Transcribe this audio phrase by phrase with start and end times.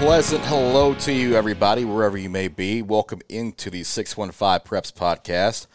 [0.00, 2.80] pleasant hello to you, everybody, wherever you may be.
[2.80, 5.66] Welcome into the 615 Preps podcast.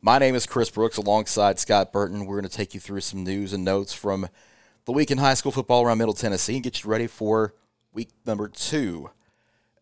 [0.00, 2.24] My name is Chris Brooks alongside Scott Burton.
[2.24, 4.28] We're going to take you through some news and notes from
[4.86, 7.52] the week in high school football around Middle Tennessee and get you ready for
[7.92, 9.10] week number two.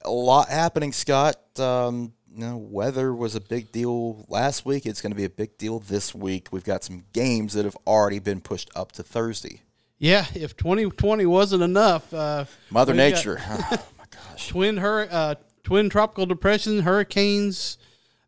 [0.05, 1.37] A lot happening, Scott.
[1.61, 4.87] Um, you know, weather was a big deal last week.
[4.87, 6.49] It's going to be a big deal this week.
[6.51, 9.63] We've got some games that have already been pushed up to Thursday.
[10.05, 13.41] Yeah, if 2020 wasn't enough, uh, Mother Nature.
[13.49, 14.49] oh, my gosh.
[14.49, 17.79] twin hur- uh, twin tropical depressions, hurricanes,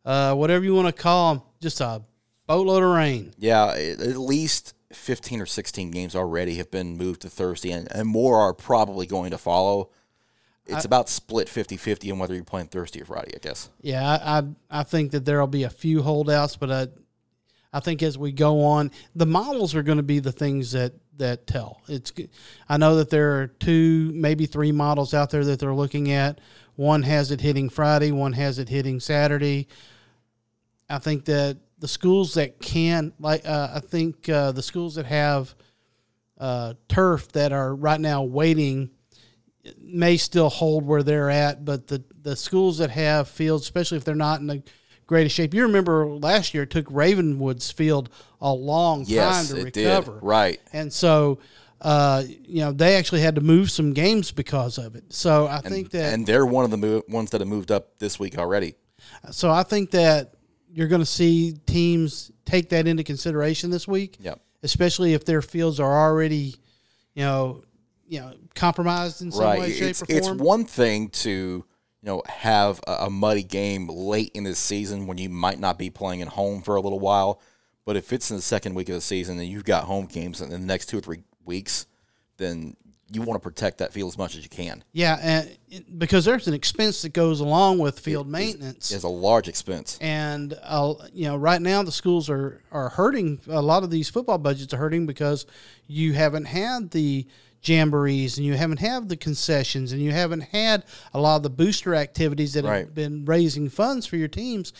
[0.06, 2.00] uh, whatever you want to call them, just a
[2.46, 3.34] boatload of rain.
[3.36, 8.08] Yeah, at least 15 or 16 games already have been moved to Thursday, and, and
[8.08, 9.90] more are probably going to follow.
[10.64, 13.68] It's about split 50 50 on whether you're playing Thursday or Friday, I guess.
[13.82, 16.88] Yeah, I I, I think that there'll be a few holdouts, but I,
[17.70, 20.94] I think as we go on, the models are going to be the things that
[21.18, 21.82] that tell.
[21.88, 22.12] It's
[22.68, 26.40] I know that there are two, maybe three models out there that they're looking at.
[26.76, 29.68] One has it hitting Friday, one has it hitting Saturday.
[30.88, 35.06] I think that the schools that can, like, uh, I think uh, the schools that
[35.06, 35.54] have
[36.38, 38.90] uh, turf that are right now waiting
[39.80, 44.04] may still hold where they're at, but the the schools that have fields, especially if
[44.04, 44.62] they're not in the
[45.06, 49.60] greatest shape, you remember last year it took Ravenwood's field a long Yes, time to
[49.62, 50.22] it recover, did.
[50.22, 50.60] Right.
[50.72, 51.38] and so
[51.80, 55.04] uh, you know they actually had to move some games because of it.
[55.12, 58.18] So I think that And they're one of the ones that have moved up this
[58.18, 58.74] week already.
[59.30, 60.34] so I think that
[60.72, 64.40] you're going to see teams take that into consideration this week, Yep.
[64.62, 66.54] especially if their fields are already,
[67.14, 67.62] you know,
[68.08, 69.58] you know, compromised in some Right.
[69.58, 71.64] way, shape, It's, or it's one thing to
[72.06, 75.76] you know have a, a muddy game late in the season when you might not
[75.76, 77.40] be playing at home for a little while,
[77.84, 80.40] but if it's in the second week of the season and you've got home games
[80.40, 81.86] in the next two or three weeks,
[82.36, 82.76] then
[83.10, 84.82] you want to protect that field as much as you can.
[84.92, 85.56] Yeah, and
[85.98, 89.98] because there's an expense that goes along with field maintenance, It's a large expense.
[90.00, 93.40] and uh, you know, right now the schools are are hurting.
[93.48, 95.44] A lot of these football budgets are hurting because
[95.88, 97.26] you haven't had the
[97.62, 101.50] jamborees and you haven't had the concessions and you haven't had a lot of the
[101.50, 102.80] booster activities that Right.
[102.86, 104.72] have been raising funds for your teams.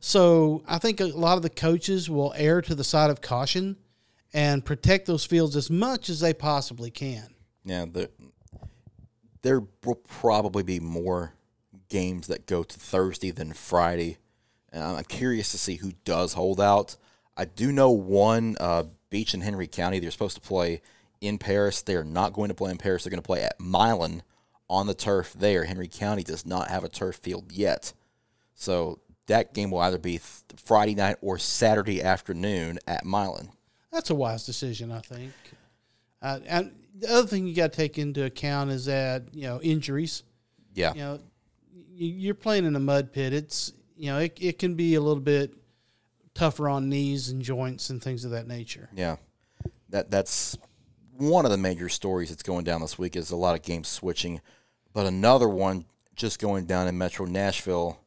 [0.00, 3.76] So I think a lot of the coaches will err to the side of caution
[4.32, 7.34] and protect those fields as much as they possibly can.
[7.64, 8.08] Yeah, there,
[9.42, 11.34] there will probably be more
[11.88, 14.18] games that go to Thursday than Friday.
[14.72, 16.96] And I'm curious to see who does hold out.
[17.36, 20.82] I do know one, uh, Beech and Henry County, they're supposed to play
[21.20, 21.82] in Paris.
[21.82, 23.04] They are not going to play in Paris.
[23.04, 24.22] They're going to play at Milan
[24.70, 25.64] on the turf there.
[25.64, 27.92] Henry County does not have a turf field yet.
[28.54, 30.22] So that game will either be th-
[30.56, 33.50] Friday night or Saturday afternoon at Milan.
[33.92, 35.32] That's a wise decision, I think.
[36.20, 39.60] Uh, and the other thing you got to take into account is that you know
[39.62, 40.24] injuries.
[40.74, 40.92] Yeah.
[40.94, 41.20] You know,
[41.72, 43.32] you- you're playing in a mud pit.
[43.32, 45.54] It's you know it, it can be a little bit
[46.34, 48.88] tougher on knees and joints and things of that nature.
[48.94, 49.16] Yeah,
[49.90, 50.56] that that's
[51.18, 53.88] one of the major stories that's going down this week is a lot of games
[53.88, 54.40] switching,
[54.92, 55.84] but another one
[56.14, 57.98] just going down in Metro Nashville,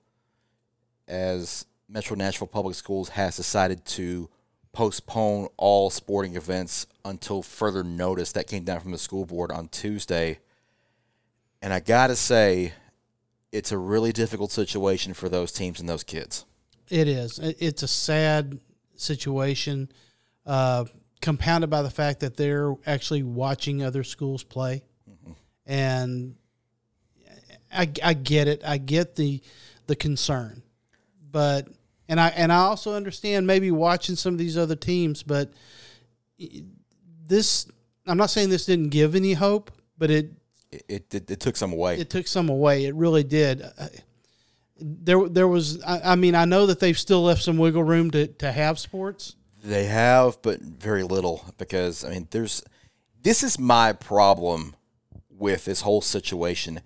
[1.07, 4.29] as Metro Nashville Public Schools has decided to
[4.71, 8.31] postpone all sporting events until further notice.
[8.31, 10.39] That came down from the school board on Tuesday,
[11.61, 12.71] and I gotta say,
[13.51, 16.45] it's a really difficult situation for those teams and those kids.
[16.89, 17.39] It is.
[17.39, 18.59] It's a sad
[18.95, 19.91] situation,
[20.45, 20.85] uh,
[21.21, 24.83] compounded by the fact that they're actually watching other schools play,
[25.65, 26.35] and
[27.71, 28.63] I, I get it.
[28.65, 29.41] I get the
[29.87, 30.63] the concern,
[31.31, 31.67] but
[32.09, 35.53] and I and I also understand maybe watching some of these other teams, but
[37.27, 37.67] this
[38.07, 40.31] I'm not saying this didn't give any hope, but it
[40.71, 41.99] It it, it, it took some away.
[41.99, 42.85] it took some away.
[42.85, 43.61] It really did.
[43.61, 43.87] Uh,
[44.83, 45.81] There, there was.
[45.83, 48.79] I, I mean, I know that they've still left some wiggle room to, to have
[48.79, 49.35] sports.
[49.63, 52.63] They have, but very little because I mean, there's.
[53.21, 54.75] This is my problem
[55.29, 56.81] with this whole situation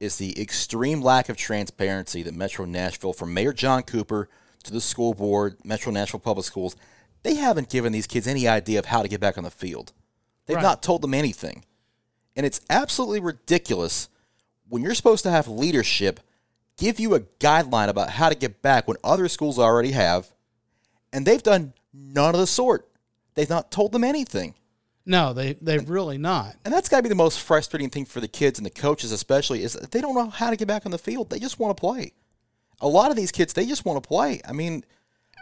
[0.00, 4.28] is the extreme lack of transparency that Metro Nashville, from Mayor John Cooper
[4.64, 6.76] to the school board, Metro Nashville Public Schools,
[7.22, 9.92] they haven't given these kids any idea of how to get back on the field.
[10.46, 10.62] They've Right.
[10.62, 11.64] not told them anything.
[12.34, 14.08] And it's absolutely ridiculous
[14.68, 16.20] when you're supposed to have leadership
[16.76, 20.30] give you a guideline about how to get back when other schools already have,
[21.12, 22.88] and they've done none of the sort.
[23.34, 24.54] They've not told them anything.
[25.04, 26.56] No, they they've really not.
[26.64, 29.12] And that's got to be the most frustrating thing for the kids and the coaches,
[29.12, 31.30] especially, is that they don't know how to get back on the field.
[31.30, 32.12] They just want to play.
[32.80, 34.40] A lot of these kids, they just want to play.
[34.46, 34.84] I mean,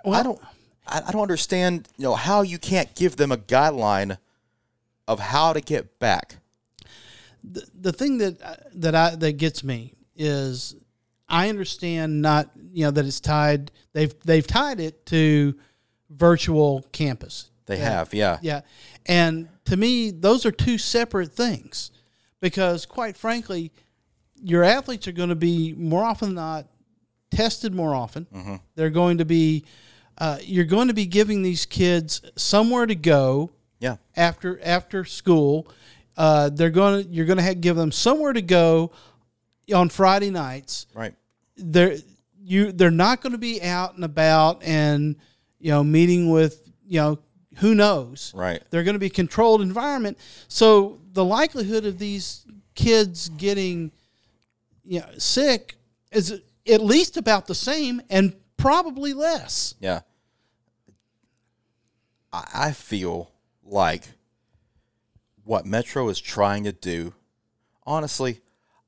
[0.04, 0.40] I don't,
[0.86, 4.18] I, I don't understand, you know, how you can't give them a guideline
[5.08, 6.36] of how to get back.
[7.44, 10.76] the, the thing that uh, that I that gets me is
[11.28, 15.54] I understand not you know that it's tied they've they've tied it to
[16.10, 17.50] virtual campus.
[17.66, 18.38] They have, yeah.
[18.42, 18.60] Yeah.
[19.06, 21.90] And to me, those are two separate things
[22.40, 23.72] because, quite frankly,
[24.42, 26.66] your athletes are going to be more often than not
[27.30, 28.60] tested more often.
[28.74, 29.64] They're going to be,
[30.18, 33.96] uh, you're going to be giving these kids somewhere to go Yeah.
[34.16, 35.66] after after school.
[36.16, 38.92] Uh, they're going to you're going to have, give them somewhere to go
[39.74, 41.14] on Friday nights Right.
[41.56, 41.96] they're
[42.40, 45.16] you they're not going to be out and about and
[45.64, 47.18] you know meeting with you know
[47.56, 48.62] who knows Right.
[48.70, 52.44] they're going to be controlled environment so the likelihood of these
[52.74, 53.90] kids getting
[54.84, 55.76] you know sick
[56.12, 60.00] is at least about the same and probably less Yeah.
[62.32, 63.30] I, I feel
[63.64, 64.02] like
[65.44, 67.14] what Metro is trying to do,
[67.86, 68.40] honestly,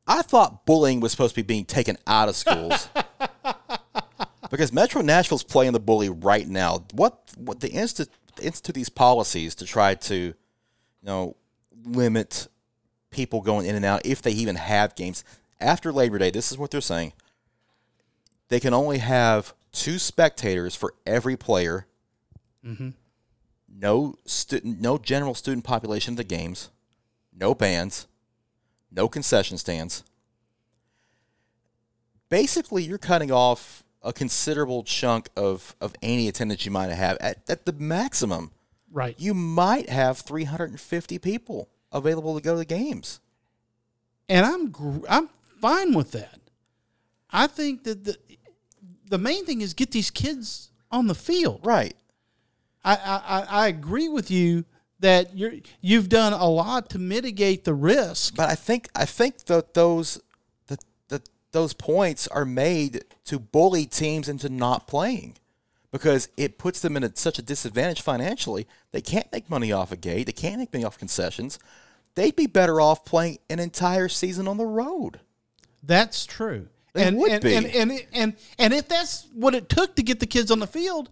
[0.07, 2.89] I thought bullying was supposed to be being taken out of schools.
[4.51, 6.85] because Metro Nashville's playing the bully right now.
[6.93, 10.35] What what the institute institute these policies to try to, you
[11.03, 11.37] know,
[11.85, 12.49] limit
[13.11, 15.25] people going in and out if they even have games
[15.61, 16.31] after Labor Day.
[16.31, 17.13] This is what they're saying.
[18.49, 21.87] They can only have two spectators for every player.
[22.65, 22.91] Mm-hmm.
[23.79, 26.71] No student, no general student population of the games.
[27.35, 28.07] No bands.
[28.91, 30.05] No concession stands.
[32.29, 37.17] Basically, you're cutting off a considerable chunk of, of any attendance you might have.
[37.21, 38.53] At, at the maximum,
[38.93, 43.21] right you might have 350 people available to go to the games.
[44.29, 45.29] and I'm gr- I'm
[45.61, 46.41] fine with that.
[47.31, 48.17] I think that the
[49.09, 51.61] the main thing is get these kids on the field.
[51.65, 51.95] Right.
[52.85, 54.65] I, I, I- agree with you
[55.01, 58.35] that you're you've done a lot to mitigate the risk.
[58.37, 60.21] But I think I think that those
[61.57, 65.35] those points are made to bully teams into not playing
[65.91, 68.67] because it puts them in a, such a disadvantage financially.
[68.93, 70.27] They can't make money off a gate.
[70.27, 71.59] They can't make money off concessions.
[72.15, 75.21] They'd be better off playing an entire season on the road.
[75.83, 76.69] That's true.
[76.93, 77.55] They and, would and, be.
[77.55, 80.67] And, and and and if that's what it took to get the kids on the
[80.67, 81.09] field,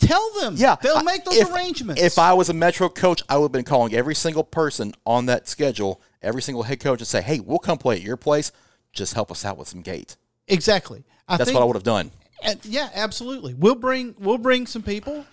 [0.00, 0.56] tell them.
[0.56, 2.02] Yeah, they'll make those if- arrangements.
[2.02, 5.26] If I was a Metro coach, I would have been calling every single person on
[5.26, 8.50] that schedule, every single head coach, and say, "Hey, we'll come play at your place.
[8.92, 10.16] Just help us out with some gate."
[10.48, 12.10] exactly, I That's think, what I would have done.
[12.42, 13.54] and yeah, absolutely.
[13.54, 15.24] We'll bring we'll bring some people.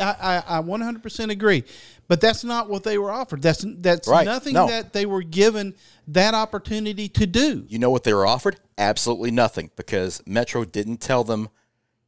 [0.00, 1.62] I, I, I 100% agree,
[2.08, 3.42] but that's not what they were offered.
[3.42, 4.24] That's that's Right.
[4.24, 4.66] nothing No.
[4.66, 5.74] that they were given
[6.08, 7.66] that opportunity to do.
[7.68, 8.58] You know what they were offered?
[8.78, 11.50] Absolutely nothing because Metro didn't tell them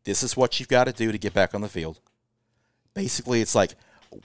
[0.04, 2.00] this is what you've got to do to get back on the field.
[2.94, 3.74] Basically, it's like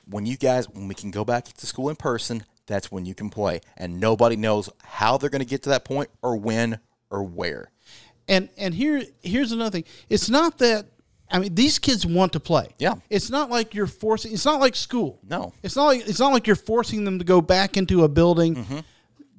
[0.05, 3.13] when you guys when we can go back to school in person, that's when you
[3.13, 6.79] can play, and nobody knows how they're going to get to that point or when
[7.09, 7.71] or where.
[8.27, 9.83] And and here here's another thing.
[10.09, 10.85] It's not that
[11.29, 12.69] I mean these kids want to play.
[12.79, 12.95] Yeah.
[13.09, 14.31] It's not like you're forcing.
[14.33, 15.19] It's not like school.
[15.27, 15.53] No.
[15.63, 18.55] It's not like it's not like you're forcing them to go back into a building.
[18.55, 18.79] Mm-hmm.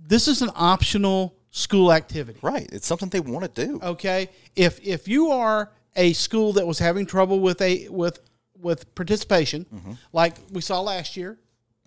[0.06, 2.38] This is an optional school activity.
[2.42, 2.68] Right?
[2.72, 3.80] It's something they want to do.
[3.82, 4.28] Okay.
[4.56, 8.18] If if you are a school that was having trouble with a with
[8.60, 9.92] with participation, Mm-hmm.
[10.12, 11.38] like we saw last year,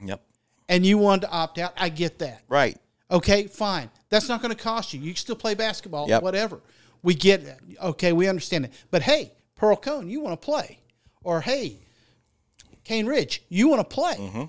[0.04, 0.22] Yep.
[0.68, 2.42] And you wanted to opt out, I get that.
[2.50, 2.78] Right.
[3.12, 3.90] Okay, fine.
[4.10, 5.00] That's not going to cost you.
[5.00, 6.24] You can still play basketball, Yep.
[6.24, 6.60] whatever.
[7.04, 7.60] We get it.
[7.82, 8.74] Okay, we understand it.
[8.90, 10.80] But hey, Pearl-Cohn, you want to play.
[11.24, 11.78] Or hey,
[12.84, 14.16] Cane Ridge, you want to play.
[14.16, 14.44] Mm-hmm.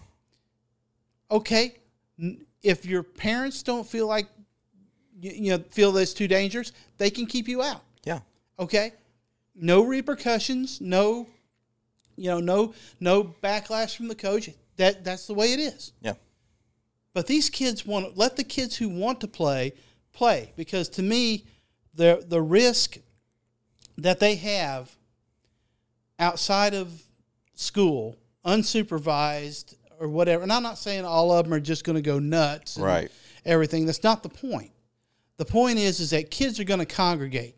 [1.30, 1.74] Okay,
[2.62, 4.26] if your parents don't feel like,
[5.20, 7.82] you, you know, feel that it's too dangerous, they can keep you out.
[8.04, 8.20] Yeah.
[8.58, 8.92] Okay,
[9.54, 11.26] no repercussions, no,
[12.16, 14.48] you know, no no backlash from the coach.
[14.76, 15.92] That that's the way it is.
[16.00, 16.14] Yeah.
[17.14, 19.72] But these kids want to let the kids who want to play
[20.12, 21.46] play because to me,
[21.94, 22.98] the the risk
[23.98, 24.94] that they have
[26.18, 27.02] outside of
[27.54, 32.02] school, unsupervised or whatever, and I'm not saying all of them are just going to
[32.02, 33.10] go nuts, and Right.
[33.46, 33.86] Everything.
[33.86, 34.72] That's not the point.
[35.38, 37.54] The point is, is that kids are going to congregate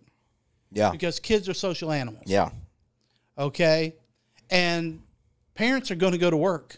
[0.70, 0.90] Yeah.
[0.90, 2.24] because kids are social animals.
[2.26, 2.50] Yeah.
[3.38, 3.94] Okay,
[4.50, 5.00] and
[5.54, 6.76] parents are going to go to work,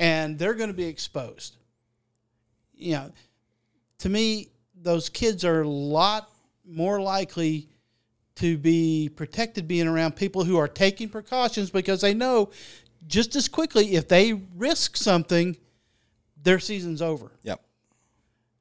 [0.00, 1.58] and they're going to be exposed.
[2.74, 3.12] You know,
[3.98, 6.30] to me, those kids are a lot
[6.66, 7.68] more likely
[8.36, 12.50] to be protected being around people who are taking precautions because they know
[13.06, 15.54] just as quickly if they risk something,
[16.42, 17.30] their season's over.
[17.42, 17.60] Yep.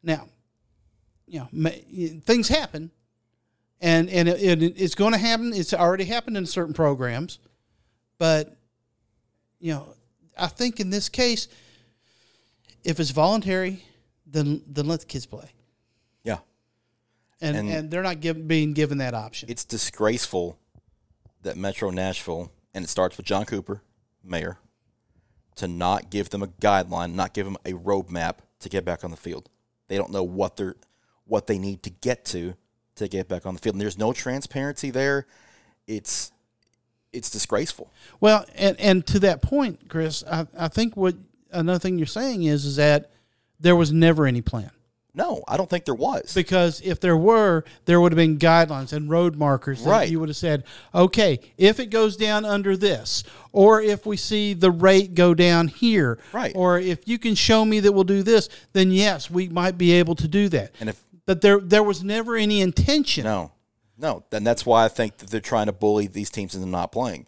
[0.04, 0.28] Now,
[1.26, 1.72] you know,
[2.26, 2.92] things happen,
[3.80, 5.54] and and it, it, it's going to happen.
[5.54, 7.40] It's already happened in certain programs,
[8.18, 8.58] but
[9.60, 9.94] you know,
[10.40, 11.48] I think in this case,
[12.84, 13.84] if it's voluntary,
[14.26, 15.50] then then let the kids play.
[16.24, 16.40] Yeah.
[17.42, 19.50] And And- and, they're not giv being given that option.
[19.50, 20.58] It's disgraceful
[21.42, 23.82] that Metro Nashville, and it starts with John Cooper,
[24.24, 24.60] mayor,
[25.56, 29.12] to not give them a guideline, not give them a roadmap to get back on
[29.12, 29.50] the field.
[29.88, 30.76] They don't know what they're
[31.26, 32.56] what they need to get to
[32.96, 33.76] to get back on the field.
[33.76, 35.28] And there's no transparency there.
[35.88, 36.32] It's
[37.14, 37.92] it's disgraceful.
[38.20, 41.16] Well, and and to that point, Chris, I, I think what
[41.52, 43.12] another thing you're saying is is that
[43.60, 44.72] there was never any plan
[45.16, 46.34] No, I don't think there was.
[46.34, 50.10] because if there were, there would have been guidelines and road markers that Right.
[50.10, 50.64] you would have said,
[50.94, 55.68] okay, if it goes down under this, or if we see the rate go down
[55.68, 56.54] here, Right.
[56.56, 59.92] or if you can show me that we'll do this, then yes, we might be
[59.94, 60.72] able to do that.
[60.80, 63.24] And if But there there was never any intention.
[63.26, 63.52] no,
[64.00, 66.92] no, then that's why I think that they're trying to bully these teams into not
[66.92, 67.28] playing.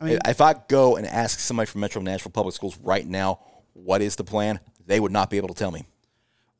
[0.00, 3.40] I mean, if I go and ask somebody from Metro Nashville Public Schools right now
[3.72, 5.84] what is the plan, they would not be able to tell me.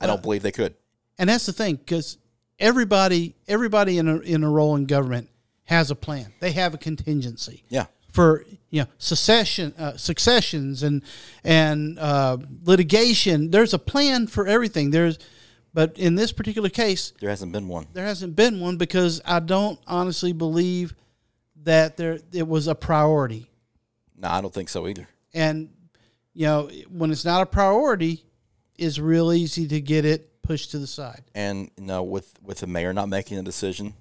[0.00, 0.74] I don't believe they could.
[1.18, 2.18] And that's the thing, because
[2.58, 5.28] everybody, everybody in a in a role in government
[5.64, 6.32] has a plan.
[6.40, 11.02] They have a contingency Yeah, for you know succession, uh, successions, and
[11.42, 13.50] and uh, litigation.
[13.50, 14.92] There's a plan for everything.
[14.92, 15.18] There's,
[15.74, 17.86] but in this particular case, there hasn't been one.
[17.92, 20.94] there hasn't been one because I don't honestly believe
[21.64, 23.50] that there it was a priority.
[24.16, 25.06] No, I don't think so either.
[25.34, 25.70] And
[26.34, 28.24] you know, when it's not a priority,
[28.76, 31.24] it's real easy to get it pushed to the side.
[31.34, 33.94] And you know, with with the mayor not making a decision,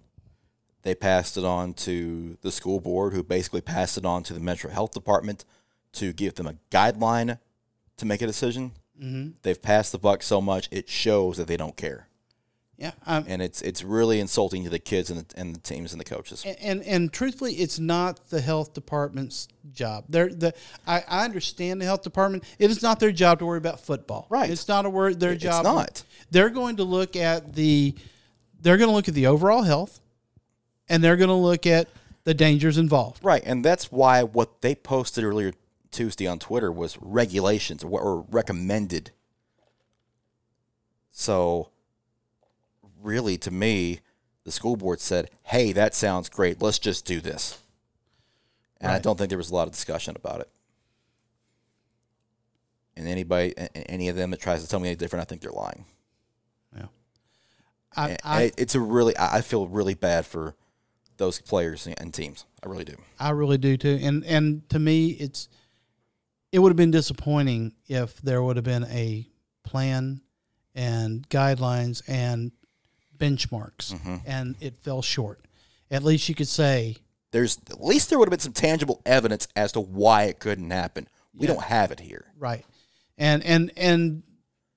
[0.83, 4.39] they passed it on to the school board, who basically passed it on to the
[4.39, 5.45] Metro Health Department
[5.93, 7.39] to give them a guideline
[7.97, 8.71] to make a decision.
[9.01, 9.29] Mm-hmm.
[9.43, 12.07] They've passed the buck so much it shows that they don't care,
[12.77, 15.91] Yeah, um, and it's it's really insulting to the kids and the, and the teams
[15.93, 16.43] and the coaches.
[16.45, 20.05] and, and and truthfully, it's not the health department's job.
[20.09, 20.53] They're the
[20.87, 22.43] I, I understand the health department.
[22.59, 24.25] It is not their job to worry about football.
[24.29, 24.49] Right.
[24.49, 25.63] It's not a word their It's job.
[25.63, 26.03] not.
[26.31, 27.95] They're going to look at the
[28.61, 29.99] they're going to look at the overall health,
[30.89, 31.87] and they're going to look at
[32.23, 33.23] the dangers involved.
[33.23, 35.53] Right, and that's why what they posted earlier
[35.97, 39.11] Tuesday on Twitter was regulations or what were recommended.
[41.11, 41.71] So,
[43.01, 44.01] really, to me,
[44.43, 46.61] the school board said, "Hey, that sounds great.
[46.61, 47.57] Let's just do this."
[48.79, 50.49] And I don't think there was a lot of discussion about it.
[52.95, 55.51] And anybody, any of them that tries to tell me any different, I think they're
[55.51, 55.85] lying.
[56.75, 56.85] Yeah.
[57.95, 60.53] I, I, it's a really, I feel really bad for
[61.17, 62.45] those players and teams.
[62.63, 62.95] I really do.
[63.19, 63.99] I really do too.
[63.99, 65.49] And and to me, it's
[66.57, 69.27] it would have been disappointing if there would have been a
[69.63, 70.21] plan
[70.73, 72.51] and guidelines and
[73.15, 74.15] benchmarks, mm-hmm.
[74.25, 75.39] and it fell short.
[75.91, 76.95] At least you could say,
[77.31, 80.71] there's at least there would have been some tangible evidence as to why it couldn't
[80.71, 81.07] happen.
[81.35, 81.53] We Yeah.
[81.53, 82.25] don't have it here.
[82.39, 82.65] right,
[83.19, 84.23] and and and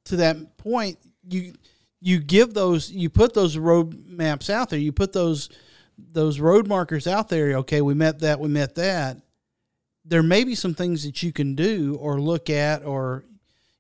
[0.04, 0.98] to that point,
[1.30, 1.54] you
[2.02, 4.78] you give those you put those road maps out there.
[4.78, 5.48] You put those
[5.96, 7.56] those road markers out there.
[7.60, 8.38] Okay, we met that.
[8.38, 9.16] We met that.
[10.04, 13.24] There may be some things that you can do or look at, or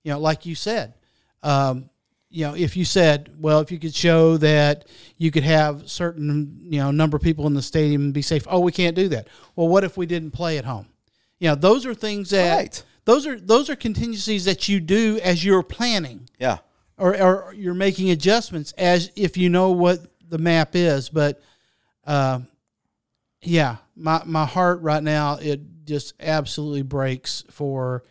[0.04, 0.94] you know, like you said,
[1.42, 1.88] um,
[2.30, 4.86] you know, if you said, well, if you could show that
[5.16, 8.46] you could have certain you know number of people in the stadium and be safe.
[8.48, 9.28] Oh, we can't do that.
[9.56, 10.86] Well, what if we didn't play at home?
[11.38, 12.84] You know, those are things that Right.
[13.06, 16.58] those are those are contingencies that you do as you're planning Yeah.
[16.98, 21.08] or, or you're making adjustments as if you know what the map is.
[21.08, 21.42] But
[22.06, 22.40] uh,
[23.42, 28.04] yeah, my my heart right now it just absolutely breaks for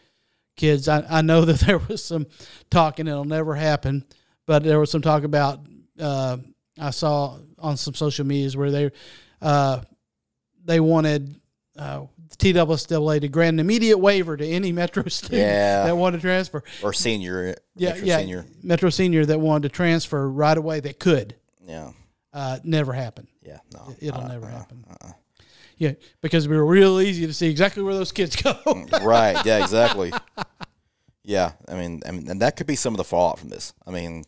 [0.56, 0.88] kids.
[0.88, 2.28] I, I know that there was some
[2.70, 4.06] talk and it'll never happen,
[4.46, 5.62] but there was some talk about
[6.00, 6.38] uh,
[6.80, 8.92] I saw on some social medias where they
[9.42, 9.82] uh,
[10.66, 11.36] they wanted.
[11.78, 12.06] Uh,
[12.38, 15.86] TSSAA to grant an immediate waiver to any Metro student Yeah.
[15.86, 17.56] that wanted to transfer Or senior.
[17.76, 18.46] yeah, Metro yeah, Senior.
[18.64, 21.36] Metro Senior that wanted to transfer right away that could.
[21.66, 21.92] Yeah.
[22.32, 23.28] Uh, never happen.
[23.42, 23.58] Yeah.
[23.74, 23.94] No.
[24.00, 24.86] It'll Uh, never uh, happen.
[25.80, 28.54] Yeah, because we were real easy to see exactly where those kids go.
[29.02, 29.44] right.
[29.46, 29.64] Yeah.
[29.64, 30.12] Exactly.
[31.24, 31.54] yeah.
[31.68, 33.74] I mean, I mean, and that could be some of the fallout from this.
[33.88, 34.26] I mean,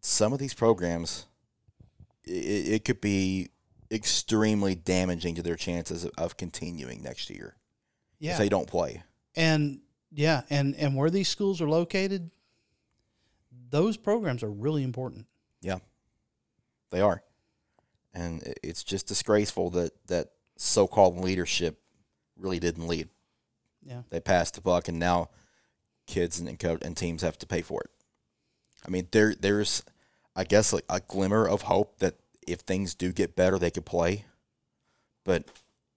[0.00, 1.26] some of these programs,
[2.24, 3.48] it, it could be
[3.90, 7.56] extremely damaging to their chances of, of continuing next year
[8.18, 9.02] yeah, if they don't play.
[9.34, 12.30] and yeah, and and where these schools are located,
[13.70, 15.26] those programs are really important.
[15.62, 15.78] Yeah,
[16.90, 17.22] they are,
[18.14, 21.80] and it's just disgraceful that that so-called leadership
[22.36, 23.08] really didn't lead.
[23.84, 24.02] Yeah.
[24.10, 25.30] they passed the buck, and now
[26.06, 27.90] kids and and, teams have to pay for it.
[28.86, 29.82] I mean, there there's,
[30.36, 32.14] I guess, like a glimmer of hope that
[32.46, 34.24] if things do get better, they could play.
[35.24, 35.44] But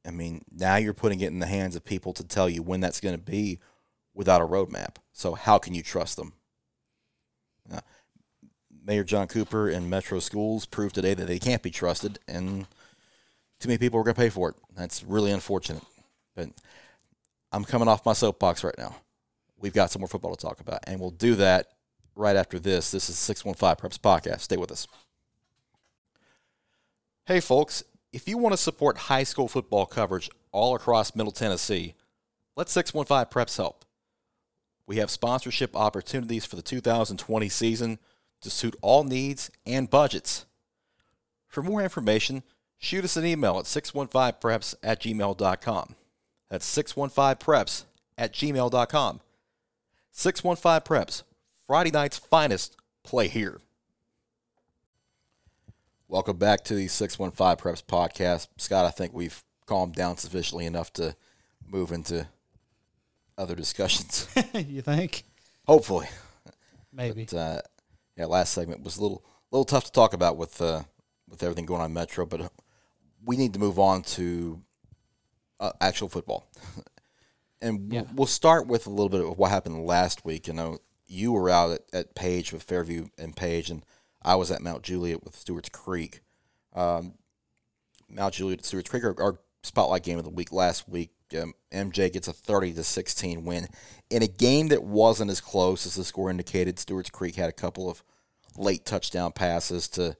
[0.06, 2.80] I mean, now you're putting it in the hands of people to tell you when
[2.80, 3.60] that's going to be,
[4.16, 4.96] without a roadmap.
[5.12, 6.34] So how can you trust them?
[7.72, 7.82] Uh,
[8.86, 12.68] Mayor John Cooper and Metro Schools proved today that they can't be trusted, and
[13.60, 14.56] too many people are going to pay for it.
[14.76, 15.84] That's really unfortunate.
[16.36, 16.50] But
[17.52, 18.96] I'm coming off my soapbox right now.
[19.58, 21.70] We've got some more football to talk about, and we'll do that
[22.16, 22.92] right after this.
[22.92, 24.42] This is 615 Preps Podcast.
[24.42, 24.88] Stay with us.
[27.26, 31.96] Hey, folks, if you want to support high school football coverage all across Middle Tennessee,
[32.56, 33.84] let 615 Preps help.
[34.86, 37.98] We have sponsorship opportunities for the 2020 season
[38.46, 40.46] to suit all needs and budgets.
[41.48, 42.44] For more information,
[42.78, 45.96] shoot us an email at 615preps at gmail.com.
[46.50, 47.84] That's 615preps
[48.18, 49.20] at gmail.com.
[50.12, 51.24] 615 Preps,
[51.68, 53.60] Friday night's finest, play here.
[56.08, 58.48] Welcome back to the 615 Preps podcast.
[58.58, 61.16] Scott, I think we've calmed down sufficiently enough to
[61.68, 62.28] move into
[63.38, 64.30] other discussions.
[64.54, 65.24] you think?
[65.68, 66.08] Hopefully.
[66.94, 67.26] Maybe.
[67.26, 67.62] But, uh,
[68.18, 70.84] yeah, last segment was a little little tough to talk about with uh,
[71.30, 72.52] with everything going on Metro, but
[73.24, 74.62] we need to move on to
[75.60, 76.46] uh, actual football.
[77.62, 78.04] and Yeah.
[78.14, 80.48] we'll start with a little bit of what happened last week.
[80.48, 83.84] You know, you were out at, at Page with Fairview and Page, and
[84.22, 86.22] I was at Mount Juliet with Stewart's Creek.
[86.74, 87.14] Um,
[88.10, 91.12] Mount Juliet, Stewart's Creek, our, our spotlight game of the week last week.
[91.72, 93.68] MJ gets a thirty to sixteen win
[94.10, 96.80] in a game that wasn't as close as the score indicated.
[96.80, 98.04] Stewart's Creek had a couple of
[98.58, 100.16] late touchdown passes to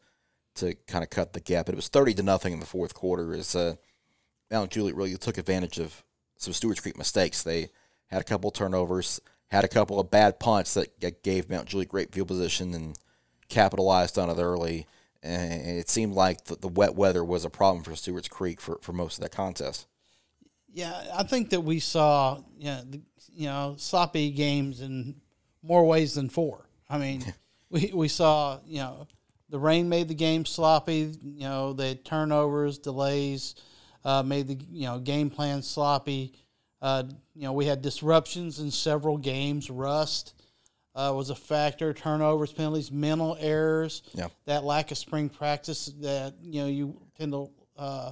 [0.56, 2.94] to kind of cut the gap, but it was thirty to nothing in the fourth
[2.94, 3.34] quarter.
[3.34, 3.76] As uh,
[4.52, 6.04] Mount Juliet really took advantage of
[6.38, 7.44] some Stewart's Creek mistakes.
[7.44, 7.70] They
[8.08, 11.90] had a couple turnovers, had a couple of bad punts that that gave Mount Juliet
[11.90, 12.98] great field position and
[13.50, 14.88] capitalized on it early.
[15.24, 18.78] And it seemed like the, the wet weather was a problem for Stewart's Creek for,
[18.82, 19.88] for most of that contest.
[20.76, 23.02] Yeah, I think that we saw you know, the,
[23.34, 25.16] you know sloppy games in
[25.64, 26.68] more ways than four.
[26.90, 27.24] I mean,
[27.70, 29.08] we we saw you know
[29.48, 31.14] the rain made the game sloppy.
[31.24, 33.56] You know, had turnovers, delays,
[34.04, 36.34] uh, made the you know game plan sloppy.
[36.82, 39.70] Uh, you know, we had disruptions in several games.
[39.70, 40.34] Rust
[40.94, 41.94] uh, was a factor.
[41.94, 44.04] Turnovers, penalties, mental errors.
[44.14, 44.28] Yeah.
[44.46, 48.12] That lack of spring practice that you know you tend to uh,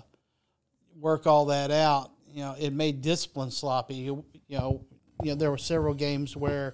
[0.98, 2.12] work all that out.
[2.34, 3.94] You know, it made discipline sloppy.
[3.94, 4.84] You, you know,
[5.22, 6.74] you know there were several games where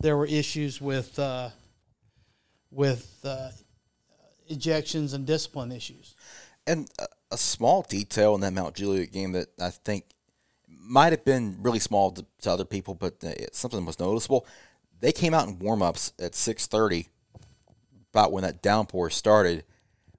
[0.00, 1.50] there were issues with uh,
[2.70, 3.50] with uh,
[4.48, 6.14] ejections and discipline issues.
[6.64, 10.04] And a, a small detail in that Mount Juliet game that I think
[10.68, 14.46] might have been really small to, to other people, but uh, it, something was noticeable.
[15.00, 17.06] They came out in warm-ups at 6:30,
[18.12, 19.64] about when that downpour started.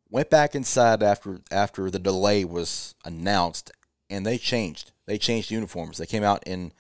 [0.10, 3.72] Went back inside after after the delay was announced,
[4.12, 4.91] and they changed.
[5.08, 5.97] They changed uniforms.
[5.97, 6.71] They came out in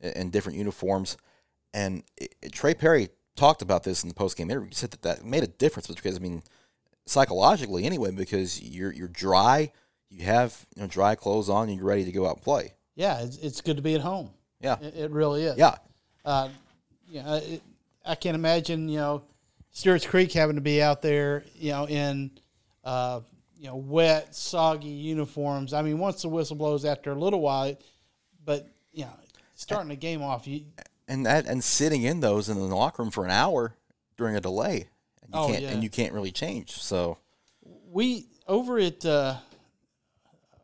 [0.00, 1.16] in different uniforms,
[1.72, 4.68] and it, it- Trey Perry talked about this in the post-game interview.
[4.68, 6.42] He said that that made a difference because I mean,
[7.06, 9.72] psychologically anyway, because you're you're dry,
[10.10, 12.74] you have you know dry clothes on, and you're ready to go out and play.
[12.94, 14.30] Yeah, it's, it's good to be at home.
[14.60, 15.56] Yeah, It, it really is.
[15.56, 15.76] yeah,
[16.24, 16.48] uh,
[17.08, 17.62] you know, it,
[18.04, 19.22] I can't imagine, you know,
[19.70, 22.30] Stewart's Creek having to be out there, you know, in,
[22.84, 23.20] uh,
[23.60, 25.74] you know, wet, soggy uniforms.
[25.74, 27.76] I mean, once the whistle blows after a little while,
[28.42, 29.12] but, you know,
[29.54, 30.64] starting the game off, you,
[31.06, 33.76] and that and sitting in those in the locker room for an hour
[34.16, 34.88] during a delay,
[35.22, 35.68] and you Oh, can't yeah.
[35.72, 36.70] and you can't really change.
[36.72, 37.18] So
[37.86, 39.36] we, over at, uh,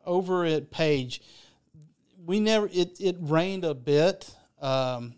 [0.03, 1.21] over at Page,
[2.25, 4.27] we never, it, it rained a bit.
[4.59, 5.13] Um,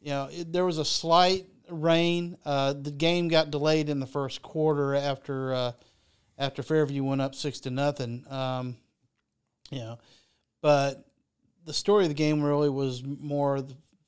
[0.00, 2.38] you know, it, there was a slight rain.
[2.42, 5.72] Uh, the game got delayed in the first quarter after uh,
[6.38, 8.24] after Fairview went up six to nothing.
[8.30, 8.76] Um,
[9.70, 9.98] you know,
[10.62, 11.04] but
[11.64, 13.64] the story of the game really was more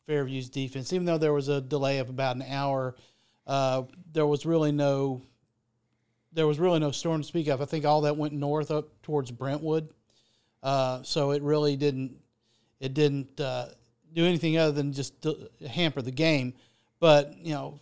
[0.06, 0.92] Fairview's defense.
[0.92, 2.96] Even though there was a delay of about an hour,
[3.46, 5.22] uh, there was really no
[6.32, 7.60] there was really no storm to speak of.
[7.60, 9.88] I think all that went north up towards Brentwood,
[10.62, 12.16] uh, so it really didn't
[12.80, 13.68] it didn't uh,
[14.14, 15.26] do anything other than just
[15.68, 16.54] hamper the game.
[17.00, 17.80] But you know,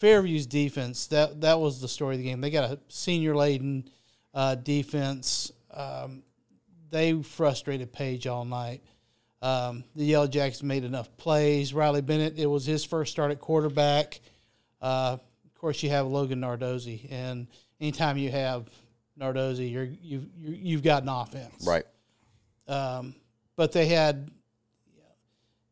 [0.00, 2.40] Fairview's defense that that was the story of the game.
[2.40, 3.88] They got a senior laden
[4.34, 5.52] uh, defense.
[5.72, 6.22] Um,
[6.90, 8.82] they frustrated Page all night.
[9.42, 11.74] Um, the Yellow Jackets made enough plays.
[11.74, 14.20] Riley Bennett, it was his first start at quarterback.
[14.80, 17.46] Uh, of course, you have Logan Nardozzi, and
[17.80, 18.68] anytime you have
[19.18, 21.84] Nardozzi, you're you you you've got an offense, right,
[22.68, 23.14] um,
[23.56, 24.30] but they had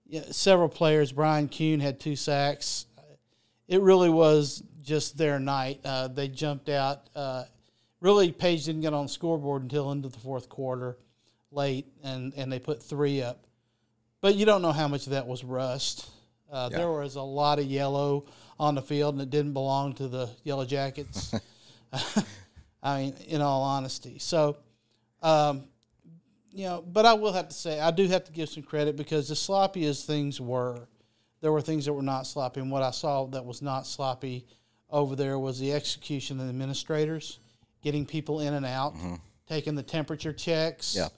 [0.06, 1.12] yeah, several players.
[1.12, 2.86] Brian Kuhn had two sacks.
[3.74, 5.80] It really was just their night.
[5.84, 7.10] Uh, they jumped out.
[7.12, 7.42] Uh,
[8.00, 10.96] really, Page didn't get on the scoreboard until into the fourth quarter,
[11.50, 13.48] late, and and they put three up.
[14.20, 16.08] But you don't know how much of that was rust.
[16.52, 18.26] Uh, There was a lot of yellow
[18.60, 21.34] on the field, and it didn't belong to the Yellow Jackets.
[22.82, 24.20] I mean, in all honesty.
[24.20, 24.58] So,
[25.20, 25.64] um,
[26.52, 28.94] you know, but I will have to say, I do have to give some credit
[28.94, 30.86] because as sloppy as things were,
[31.44, 32.60] there were things that were not sloppy.
[32.60, 34.46] And what I saw that was not sloppy
[34.88, 37.38] over there was the execution of the administrators,
[37.82, 38.94] getting people in and out,
[39.46, 41.08] taking the temperature checks, Yeah.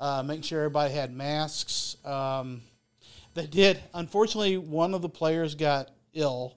[0.00, 1.96] uh, making sure everybody had masks.
[2.04, 2.60] Um,
[3.34, 3.78] they did.
[3.94, 6.56] Unfortunately, one of the players got ill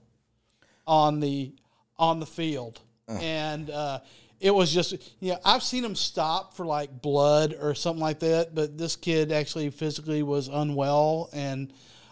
[0.88, 1.54] on the
[2.00, 4.00] on the field, and uh,
[4.40, 8.18] it was just you know I've seen him stop for like blood or something like
[8.22, 11.72] that, but this kid actually physically was unwell, and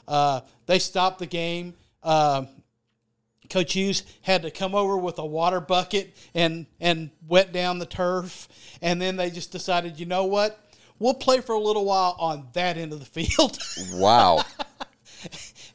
[0.10, 1.76] uh, they stopped the game.
[2.04, 2.45] Uh,
[3.50, 7.86] Coach Hughes had to come over with a water bucket and and wet down the
[7.86, 8.48] turf,
[8.82, 10.60] and then they just decided, you know what,
[11.00, 13.58] we'll play for a little while on that end of the field.
[13.93, 14.43] Wow.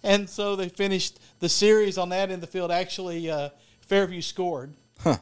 [0.03, 2.71] and so they finished the series on that end of the field.
[2.71, 5.17] Actually, uh, Fairview scored, huh.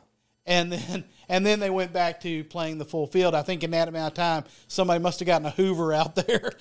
[0.46, 3.34] and then and then they went back to playing the full field.
[3.34, 6.52] I think in that amount of time, somebody must have gotten a Hoover out there.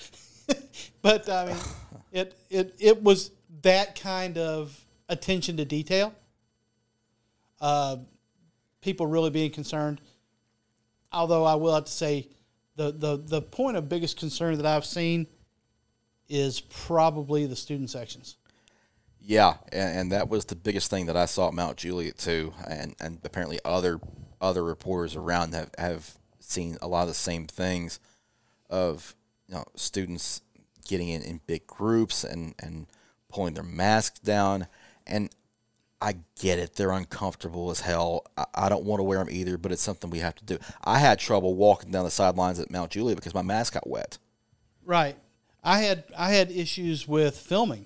[1.02, 1.58] but I mean,
[2.12, 4.78] it it it was that kind of
[5.10, 6.14] attention to detail.
[7.60, 7.98] Uh,
[8.82, 10.02] people really being concerned.
[11.12, 12.28] Although I will have to say,
[12.76, 15.28] the the the point of biggest concern that I've seen
[16.30, 18.38] is probably the student sections.
[19.24, 22.54] Yeah, and, and that was the biggest thing that I saw at Mount Juliet too,
[22.68, 24.00] and and apparently other
[24.40, 28.00] other reporters around have have seen a lot of the same things,
[28.70, 29.16] of
[29.48, 30.42] you know students
[30.92, 32.86] getting in in big groups and and
[33.30, 34.68] pulling their masks down,
[35.08, 35.30] and
[36.02, 38.26] I get it, they're uncomfortable as hell.
[38.36, 40.58] I, I don't want to wear them either, but it's something we have to do.
[40.84, 44.18] I had trouble walking down the sidelines at Mount Juliet because my mask got wet.
[44.86, 45.16] Right.
[45.64, 47.86] I had I had issues with filming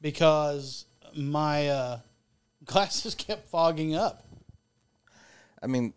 [0.00, 0.84] because
[1.16, 1.98] my uh,
[2.64, 4.24] glasses kept fogging up.
[5.62, 5.94] I mean,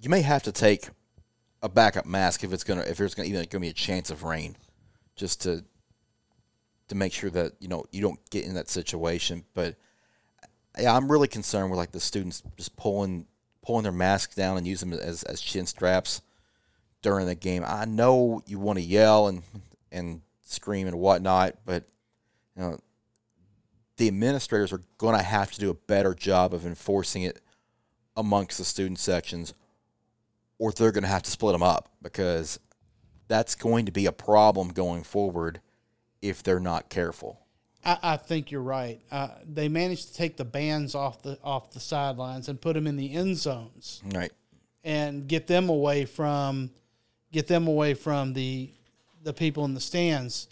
[0.00, 0.88] you may have to take
[1.62, 4.22] a backup mask if it's gonna if there's gonna even gonna be a chance of
[4.22, 4.56] rain,
[5.20, 5.62] just to
[6.88, 9.44] to make sure that you know you don't get in that situation.
[9.54, 9.76] But
[10.78, 13.26] yeah, I'm really concerned with like the students just pulling
[13.62, 16.22] pulling their masks down and use them as as chin straps
[17.02, 17.62] during the game.
[17.66, 19.42] I know you want to yell and
[19.92, 21.84] and scream and whatnot, but
[22.56, 22.78] you know
[23.98, 27.42] the administrators are going to have to do a better job of enforcing it
[28.16, 29.52] amongst the student sections,
[30.58, 32.58] or they're going to have to split them up because
[33.30, 35.60] that's going to be a problem going forward
[36.20, 37.38] if they're not careful.
[37.84, 39.00] I, I think you're right.
[39.10, 42.86] Uh, they managed to take the bands off the off the sidelines and put them
[42.88, 44.32] in the end zones Right.
[44.84, 46.70] and get them away from
[47.32, 48.70] get them away from the
[49.22, 50.48] the people in the stands.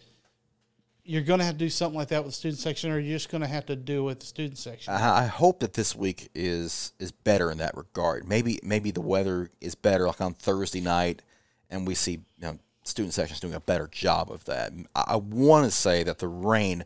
[1.05, 3.17] You're going to have to do something like that with the student section, or you're
[3.17, 4.93] just going to have to do it with the student section.
[4.93, 8.29] I I hope that this week is is better in that regard.
[8.29, 11.23] Maybe maybe the weather is better, like on Thursday night,
[11.71, 14.73] and we see you know student sections doing a better job of that.
[14.95, 16.85] I, want to say that the rain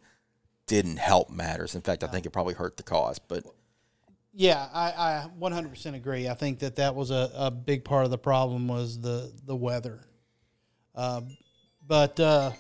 [0.67, 1.75] didn't help matters.
[1.75, 3.19] In fact, I think it probably hurt the cause.
[3.19, 3.45] But
[4.33, 6.29] Yeah, I, I 100% agree.
[6.29, 9.57] I think that that was a, a big part of the problem was the the
[9.57, 10.01] weather.
[10.95, 11.37] Um,
[11.87, 12.53] but uh,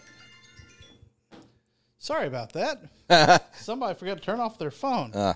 [1.98, 3.48] sorry about that.
[3.54, 5.12] Somebody forgot to turn off their phone.
[5.14, 5.34] Uh.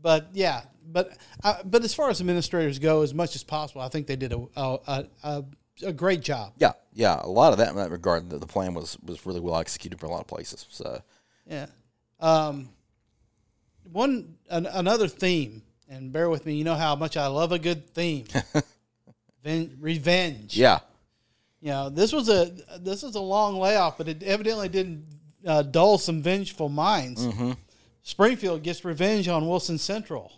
[0.00, 3.88] but yeah, but uh, but as far as administrators go, as much as possible, I
[3.88, 5.44] think they did a a, a,
[5.84, 6.52] a great job.
[6.58, 9.40] yeah, yeah, a lot of that in that regard, the, the plan was was really
[9.40, 10.66] well executed for a lot of places.
[10.70, 11.00] So
[11.46, 11.66] Yeah.
[12.20, 12.68] Um,
[13.90, 16.54] one an, another theme, and bear with me.
[16.54, 18.26] You know how much I love a good theme.
[19.44, 20.56] Ven- revenge.
[20.56, 20.78] yeah,
[21.60, 25.04] You know, this was a this is a long layoff, but it evidently didn't
[25.46, 27.26] uh, dull some vengeful minds.
[27.26, 27.52] Mm-hmm.
[28.04, 30.32] Springfield gets revenge on Wilson Central.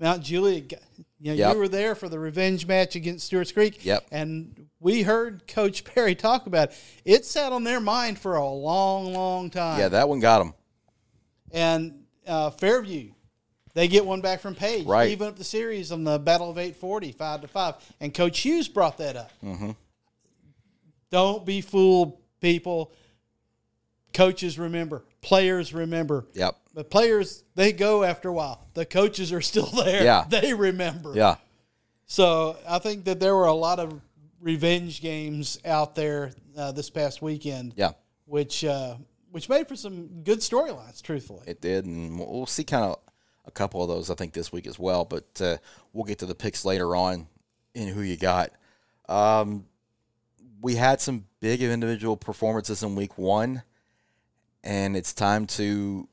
[0.00, 0.80] Mount Juliet, got-
[1.20, 1.52] you know, Yep.
[1.54, 3.84] you were there for the revenge match against Stewart's Creek.
[3.84, 4.06] Yep.
[4.12, 6.76] And we heard Coach Perry talk about it.
[7.04, 9.78] It sat on their mind for a long, long time.
[9.80, 10.54] yeah, that one got them.
[11.50, 13.12] And uh, Fairview,
[13.74, 14.86] they get one back from Page.
[14.86, 15.10] Right.
[15.10, 17.74] Even up the series on the Battle of 840, 5 to 5.
[18.00, 19.30] And Coach Hughes brought that up.
[19.44, 19.70] Mm-hmm.
[21.10, 22.92] Don't be fooled, people.
[24.12, 26.26] Coaches remember, players remember.
[26.34, 26.56] Yep.
[26.78, 28.64] But players, they go after a while.
[28.74, 30.04] The coaches are still there.
[30.04, 30.24] Yeah.
[30.28, 31.12] They remember.
[31.12, 31.34] Yeah.
[32.06, 34.00] So I think that there were a lot of
[34.40, 37.94] revenge games out there uh, this past weekend, Yeah.
[38.26, 38.94] which uh,
[39.32, 41.42] which made for some good storylines, truthfully.
[41.48, 43.00] It did, and we'll we'll see kind of
[43.44, 45.04] a couple of those I think this week as well.
[45.04, 45.56] But uh,
[45.92, 47.26] we'll get to the picks later on
[47.74, 48.52] in who you got.
[49.08, 49.66] Um,
[50.60, 53.64] we had some big individual performances in week one,
[54.62, 56.08] and it's time to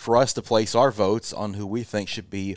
[0.00, 2.56] for us to place our votes on who we think should be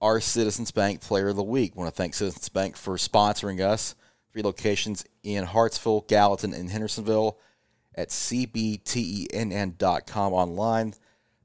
[0.00, 1.72] our Citizens Bank Player of the Week.
[1.74, 3.96] I want to thank Citizens Bank for sponsoring us.
[4.32, 7.36] Three locations in Hartsville, Gallatin, and Hendersonville
[7.96, 9.72] at cbtenn.com
[10.32, 10.94] online.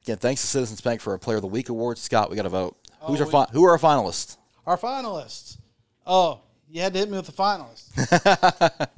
[0.03, 1.97] Again, thanks to Citizens Bank for our Player of the Week award.
[1.97, 2.77] Scott, we got to vote.
[3.01, 4.37] Who's our oh, we- fi- who are our finalists?
[4.67, 5.57] Our finalists.
[6.05, 7.89] Oh, you had to hit me with the finalists.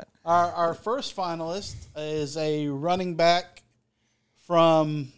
[0.25, 3.63] our, our first finalist is a running back
[4.45, 5.13] from,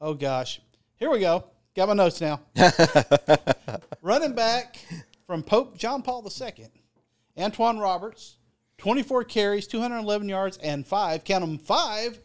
[0.00, 0.60] oh gosh,
[0.96, 1.44] here we go.
[1.76, 2.40] Got my notes now.
[4.02, 4.78] running back
[5.26, 6.66] from Pope John Paul II,
[7.38, 8.36] Antoine Roberts,
[8.78, 12.18] 24 carries, 211 yards, and five, count them, five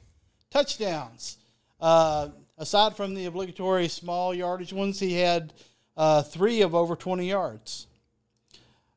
[0.50, 1.38] touchdowns.
[1.80, 5.54] Uh, aside from the obligatory small yardage ones, he had
[5.98, 7.88] uh, three of over 20 yards.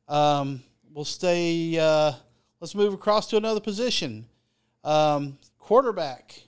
[0.07, 0.63] Um,
[0.93, 2.13] we'll stay, uh,
[2.59, 4.25] let's move across to another position.
[4.83, 6.41] Um, quarterback,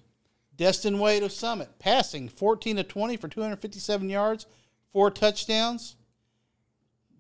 [0.62, 4.45] Destin Wade of Summit, passing 14 to 20 for 257 yards,
[4.93, 5.95] four touchdowns.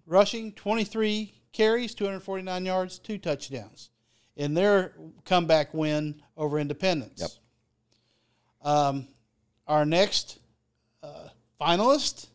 [0.05, 3.89] Rushing 23 carries, 249 yards, two touchdowns
[4.35, 4.93] in their
[5.25, 7.19] comeback win over Independence.
[8.61, 8.73] Yep.
[8.73, 9.07] Um,
[9.65, 10.37] our next
[11.01, 12.27] uh, finalist,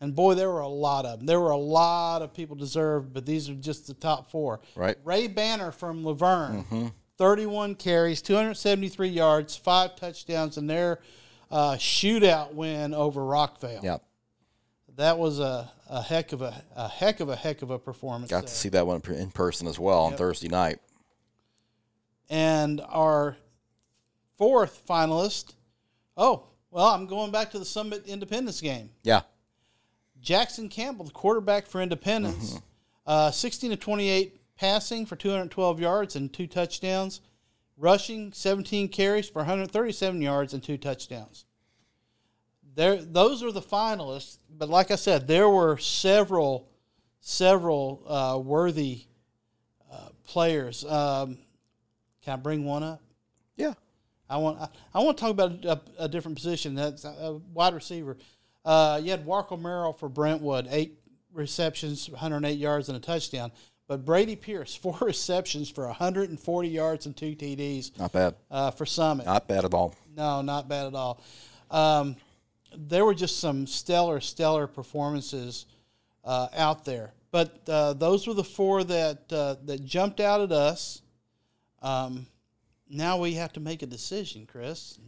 [0.00, 1.26] and boy, there were a lot of them.
[1.26, 4.60] There were a lot of people deserved, but these are just the top four.
[4.76, 4.96] Right.
[5.04, 6.90] Ray Banner from La Vergne,
[7.22, 10.98] 31 carries, 273 yards, five touchdowns in their
[11.52, 13.80] uh, shootout win over Rockvale.
[13.80, 14.02] Yep.
[14.96, 18.28] That was a, a heck of a, a heck of a heck of a performance.
[18.28, 18.48] Got there.
[18.48, 20.80] to see that one in person as well on Thursday night.
[22.28, 23.36] And our
[24.36, 25.54] fourth finalist,
[26.16, 28.90] oh, well, I'm going back to the Summit Independence game.
[29.04, 29.20] Yeah.
[30.20, 32.58] Jackson Campbell, the quarterback for Independence,
[33.06, 37.20] uh, 16 to 28 passing for 212 yards and two touchdowns,
[37.76, 41.44] rushing 17 carries for 137 yards and two touchdowns.
[42.74, 44.38] There, those are the finalists.
[44.50, 46.68] But like I said, there were several,
[47.20, 49.04] several uh, worthy
[49.90, 50.84] uh, players.
[50.84, 51.38] Um,
[52.22, 53.02] can I bring one up?
[53.56, 53.74] Yeah.
[54.30, 56.74] I want I, I want to talk about a, a different position.
[56.74, 58.16] That's a wide receiver.
[58.64, 60.98] Uh, you had Warco Merrill for Brentwood, eight
[61.34, 63.52] receptions, 108 yards, and a touchdown.
[63.92, 68.34] But Brady Pierce, four receptions for 140 yards and two TDs Not bad.
[68.50, 69.26] uh, for Summit.
[69.26, 69.94] Not bad at all.
[70.16, 71.22] No, not bad at all.
[71.70, 72.16] Um,
[72.74, 75.66] there were just some stellar, stellar performances
[76.24, 77.12] uh, out there.
[77.32, 81.02] But uh, those were the four that uh, that jumped out at us.
[81.82, 82.26] Um,
[82.88, 84.98] now we have to make a decision, Chris.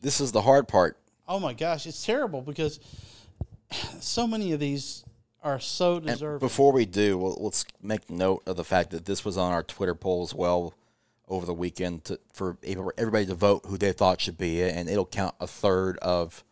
[0.00, 0.98] This is the hard part.
[1.28, 2.80] Oh my gosh, it's terrible because
[4.00, 5.04] so many of these
[5.48, 9.24] are so And before we do, well, let's make note of the fact that this
[9.24, 10.74] was on our Twitter poll as well
[11.28, 12.56] over the weekend to, for
[12.96, 16.44] everybody to vote who they thought should be it, and it'll count a third of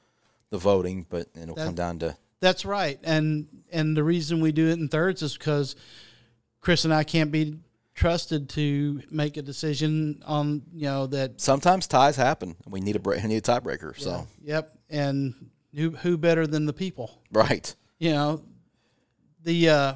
[0.51, 4.69] the voting, but it'll come down to That's right, and and the reason we do
[4.69, 5.77] it in thirds is because
[6.61, 7.59] Chris and I can't be
[7.95, 11.41] trusted to make a decision on you know that.
[11.41, 12.55] sometimes ties happen.
[12.65, 13.99] and We need a break, we need a tiebreaker.
[13.99, 15.35] So Yep, and
[15.75, 17.23] who who better than the people?
[17.33, 18.43] right, You know,
[19.47, 19.95] the uh,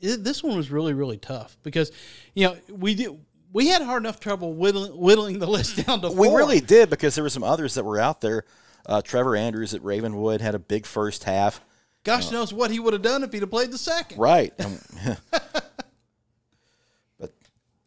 [0.00, 1.92] it, this one was really really tough because
[2.34, 3.16] you know we did
[3.52, 6.38] we had hard enough trouble whittling, whittling the list down to we four.
[6.38, 8.44] really did because there were some others that were out there.
[8.84, 11.60] Uh, Trevor Andrews at Ravenwood had a big first half.
[12.04, 14.18] Gosh knows what he would have done if he'd have played the second.
[14.18, 14.52] Right.
[14.58, 14.80] And-
[17.18, 17.32] but,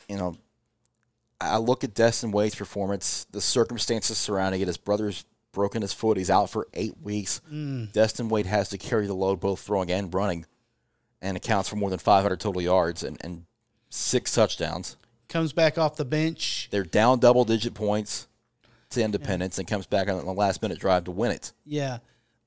[0.07, 0.35] you know,
[1.39, 4.67] I look at Destin Wade's performance, the circumstances surrounding it.
[4.67, 6.17] His brother's broken his foot.
[6.17, 7.39] He's out for eight weeks.
[7.93, 10.45] Destin Wade has to carry the load both throwing and running
[11.21, 13.45] and accounts for more than 500 total yards and, and
[13.89, 14.97] six touchdowns.
[15.29, 16.67] Comes back off the bench.
[16.71, 18.27] They're down double digit points
[18.89, 21.53] to Independence and comes back on the last minute drive to win it.
[21.65, 21.99] Yeah,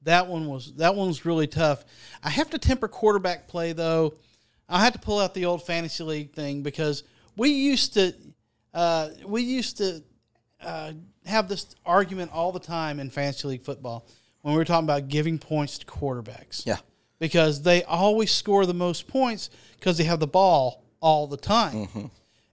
[0.02, 1.84] that one was that one was really tough.
[2.22, 4.14] I have to temper quarterback play though.
[4.68, 7.04] I had to pull out the old fantasy league thing because
[7.36, 8.14] we used to
[8.74, 10.02] uh, we used to
[10.60, 10.92] uh,
[11.26, 14.06] have this argument all the time in fantasy league football
[14.42, 16.66] when we were talking about giving points to quarterbacks.
[16.66, 16.78] Yeah.
[17.24, 21.86] Because they always score the most points because they have the ball all the time.
[21.86, 22.06] Mm-hmm.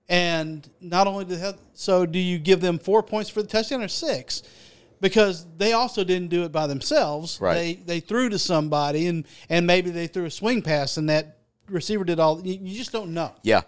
[0.08, 3.50] And not only do they have, so do you give them four points for the
[3.50, 4.44] touchdown or six?
[5.02, 7.38] Because they also didn't do it by themselves.
[7.42, 7.54] Right.
[7.54, 11.40] They they threw to somebody and and maybe they threw a swing pass and that
[11.68, 12.40] receiver did all.
[12.40, 13.36] You, you just don't know.
[13.44, 13.64] Yeah.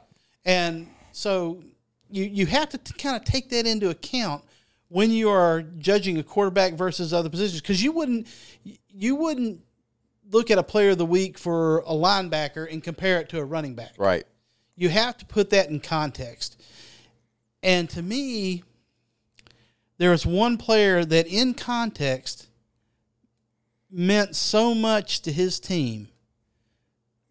[0.46, 1.62] And so
[2.10, 4.42] you you have to t- kind of take that into account
[4.88, 8.26] when you are judging a quarterback versus other positions because you wouldn't
[8.64, 9.60] you wouldn't
[10.34, 13.46] look at a player of the week for a linebacker and compare it to a
[13.46, 13.94] running back.
[13.98, 14.26] Right.
[14.76, 16.62] You have to put that in context.
[17.62, 18.64] And to me,
[20.00, 22.48] there was one player that, in context,
[23.90, 26.10] meant so much to his team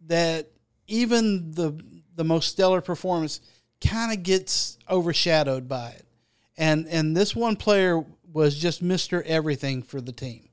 [0.06, 0.48] that
[0.86, 1.78] even the
[2.14, 3.40] the most stellar performance
[3.80, 6.06] kind of gets overshadowed by it.
[6.56, 9.22] And and this one player was just Mr.
[9.24, 10.48] Everything for the team.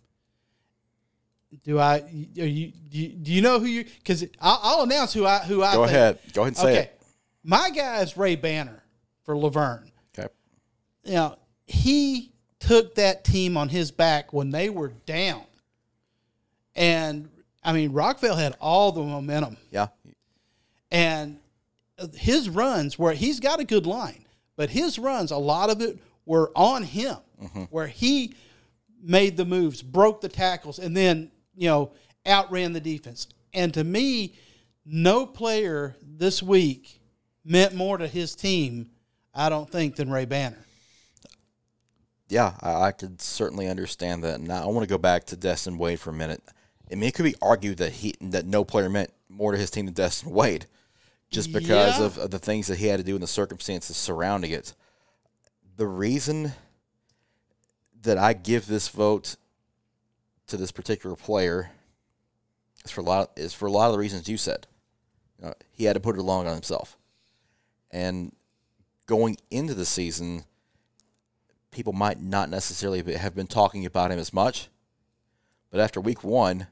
[1.64, 2.00] Do I?
[2.00, 2.72] Are you?
[2.90, 3.84] Do you, do you know who you?
[3.84, 5.74] Because I'll, I'll, announce who I who I.
[5.74, 5.96] Go think.
[5.96, 6.20] ahead.
[6.34, 6.82] Go ahead and say okay.
[6.82, 7.02] it.
[7.44, 8.84] My guy is Ray Banner
[9.24, 9.92] for La Vergne.
[10.18, 10.30] Okay.
[11.04, 15.44] You know, he took that team on his back when they were down,
[16.76, 17.30] and
[17.64, 19.58] I mean Rockvale had all the momentum.
[19.72, 19.88] Yeah.
[20.92, 21.40] And
[22.16, 26.00] his runs where he's got a good line, but his runs, a lot of it
[26.26, 27.64] were on him, mm-hmm.
[27.64, 28.36] where he
[29.02, 31.92] made the moves, broke the tackles, and then, you know,
[32.26, 33.28] outran the defense.
[33.54, 34.34] And to me,
[34.86, 37.02] no player this week
[37.44, 38.90] meant more to his team,
[39.36, 40.58] I don't think, than Ray Banner.
[42.30, 44.40] Yeah, I, I could certainly understand that.
[44.40, 46.42] Now I want to go back to Destin Wade for a minute.
[46.90, 49.70] I mean, it could be argued that he that no player meant more to his
[49.70, 50.66] team than Destin Wade
[51.30, 52.06] just because yeah.
[52.06, 54.74] of, of, the things that he had to do and the circumstances surrounding it.
[55.76, 56.54] The reason
[58.02, 59.36] that I give this vote
[60.50, 61.72] to this particular player
[62.86, 64.68] is for a lot is for a lot of the reasons you said.
[65.40, 66.98] You know, he had to put it along on himself,
[67.92, 68.36] and
[69.06, 70.44] going into the season,
[71.72, 74.70] people might not necessarily have been talking about him as much,
[75.72, 76.68] but after week one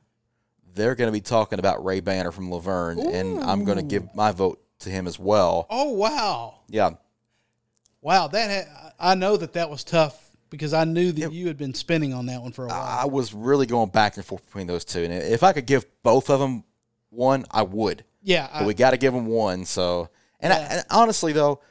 [0.77, 3.09] they're going to be talking about Ray Banner from La Vergne, Ooh.
[3.09, 5.65] and I'm going to give my vote to him as well.
[5.69, 6.59] Oh wow!
[6.69, 6.91] Yeah,
[8.01, 8.27] wow.
[8.27, 11.57] That ha- I know that that was tough because I knew that it, you had
[11.57, 12.81] been spinning on that one for a while.
[12.81, 15.85] I was really going back and forth between those two, and if I could give
[16.03, 16.63] both of them
[17.09, 18.03] one, I would.
[18.21, 19.65] Yeah, I, we got to give them one.
[19.65, 20.59] So, and, yeah.
[20.59, 21.61] I, and honestly though,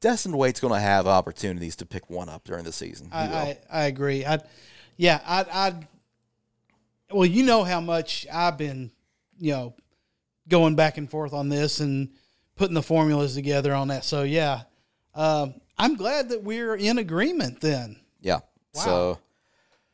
[0.00, 3.08] Destin Wade's going to have opportunities to pick one up during the season.
[3.12, 4.24] I, I, I agree.
[4.24, 4.40] I,
[4.96, 5.74] yeah, I, I
[7.12, 8.90] well, you know how much I've been,
[9.38, 9.74] you know,
[10.48, 12.10] going back and forth on this and
[12.56, 14.04] putting the formulas together on that.
[14.04, 14.62] So yeah,
[15.14, 17.96] um, I'm glad that we're in agreement then.
[18.20, 18.40] Yeah.
[18.74, 18.82] Wow.
[18.82, 19.18] So,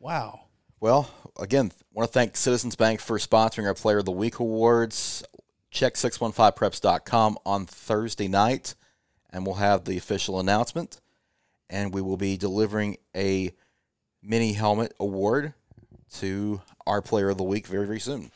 [0.01, 0.41] wow.
[0.81, 5.25] Well, again, want to thank Citizens Bank for sponsoring our Player of the Week awards.
[5.71, 8.75] Check 615preps.com on Thursday night,
[9.31, 11.01] and we'll have the official announcement.
[11.69, 13.53] And we will be delivering a
[14.23, 15.55] mini helmet award
[16.15, 18.31] to our player of the week very, very soon.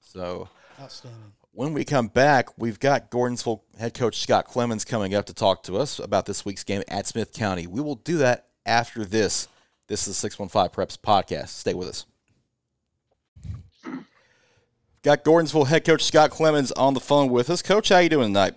[0.00, 0.48] So,
[0.80, 1.32] outstanding.
[1.52, 5.64] When we come back, we've got Gordonsville head coach Scott Clemens coming up to talk
[5.64, 7.66] to us about this week's game at Smith County.
[7.66, 9.48] We will do that after this.
[9.88, 11.48] This is the 615 Preps podcast.
[11.48, 12.06] Stay with us.
[15.02, 17.62] Got Gordonsville head coach Scott Clemens on the phone with us.
[17.62, 18.54] Coach, how you doing tonight?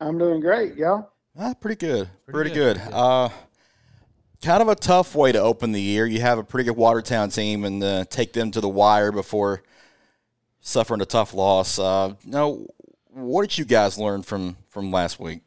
[0.00, 1.10] I'm doing great, y'all.
[1.38, 2.08] Ah, pretty good.
[2.24, 2.78] Pretty, pretty good.
[2.78, 2.92] good.
[2.92, 3.28] Uh,
[4.42, 6.06] kind of a tough way to open the year.
[6.06, 9.62] You have a pretty good Watertown team and uh, take them to the wire before
[10.66, 11.78] suffering a tough loss.
[11.78, 12.58] Uh, now,
[13.12, 15.40] what did you guys learn from from last week?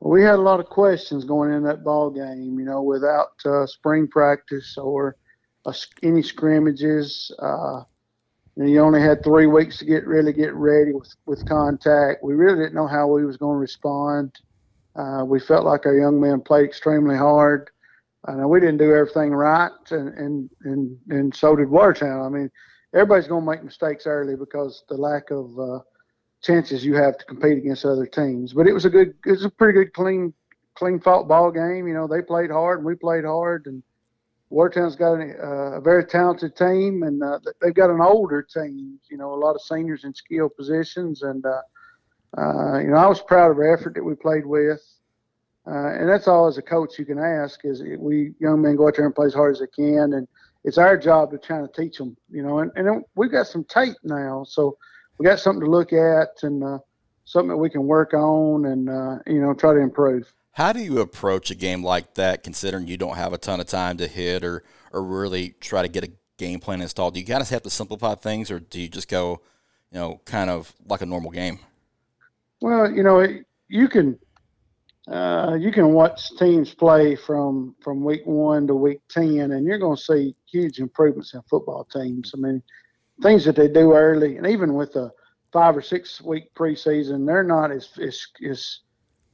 [0.00, 2.58] Well, we had a lot of questions going in that ball game.
[2.58, 5.16] You know, without uh, spring practice or
[6.02, 7.30] any scrimmages.
[7.38, 7.82] Uh,
[8.56, 12.22] you, only had three weeks to get really get ready with, with contact.
[12.22, 14.32] We really didn't know how we was going to respond.
[14.96, 17.70] Uh, we felt like our young men played extremely hard.
[18.28, 22.20] Uh, we didn't do everything right, and, and and and so did Watertown.
[22.20, 22.50] I mean,
[22.94, 25.78] everybody's going to make mistakes early because the lack of uh,
[26.42, 28.52] chances you have to compete against other teams.
[28.52, 30.32] But it was a good, it was a pretty good, clean,
[30.74, 31.86] clean fought ball game.
[31.86, 33.82] You know, they played hard and we played hard, and
[34.50, 38.98] Watertown's got a, uh, a very talented team, and uh, they've got an older team.
[39.10, 41.62] You know, a lot of seniors in skill positions, and uh,
[42.36, 44.82] uh, you know, I was proud of the effort that we played with.
[45.66, 48.88] Uh, and that's all as a coach you can ask is we young men go
[48.88, 50.26] out there and play as hard as they can, and
[50.64, 52.58] it's our job to try to teach them, you know.
[52.58, 54.76] And, and we've got some tape now, so
[55.18, 56.78] we got something to look at and uh,
[57.24, 60.32] something that we can work on and uh, you know try to improve.
[60.52, 63.66] How do you approach a game like that, considering you don't have a ton of
[63.66, 67.14] time to hit or or really try to get a game plan installed?
[67.14, 69.40] Do you kind of have to simplify things, or do you just go,
[69.90, 71.60] you know, kind of like a normal game?
[72.60, 73.26] Well, you know,
[73.68, 74.18] you can
[75.08, 79.78] uh, you can watch teams play from from week one to week ten, and you're
[79.78, 82.32] going to see huge improvements in football teams.
[82.34, 82.62] I mean,
[83.22, 85.10] things that they do early, and even with a
[85.52, 88.80] five or six week preseason, they're not as as, as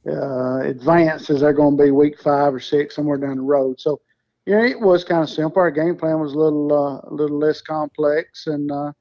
[0.07, 3.79] uh, advanced as they're going to be week five or six somewhere down the road.
[3.79, 3.99] So,
[4.45, 5.61] you know, it was kind of simple.
[5.61, 8.93] Our game plan was a little uh, a little less complex, and uh,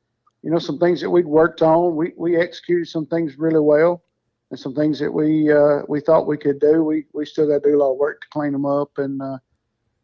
[0.42, 4.02] you know, some things that we'd worked on, we we executed some things really well
[4.50, 6.82] and some things that we uh, we thought we could do.
[6.82, 9.20] We we still got to do a lot of work to clean them up, and
[9.20, 9.38] uh,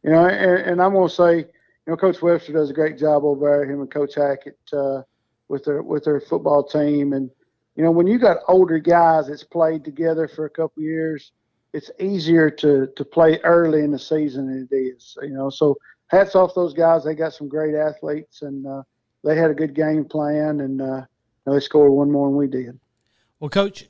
[0.03, 1.47] you know, and, and I'm to say, you
[1.87, 3.71] know, Coach Webster does a great job over there.
[3.71, 5.03] Him and Coach Hackett uh,
[5.49, 7.31] with their with their football team, and
[7.77, 11.33] you know, when you got older guys that's played together for a couple years,
[11.73, 15.17] it's easier to to play early in the season than it is.
[15.23, 15.77] You know, so
[16.09, 17.05] hats off those guys.
[17.05, 18.83] They got some great athletes, and uh,
[19.25, 21.03] they had a good game plan, and uh,
[21.47, 22.79] they scored one more than we did.
[23.41, 23.89] Well, Coach,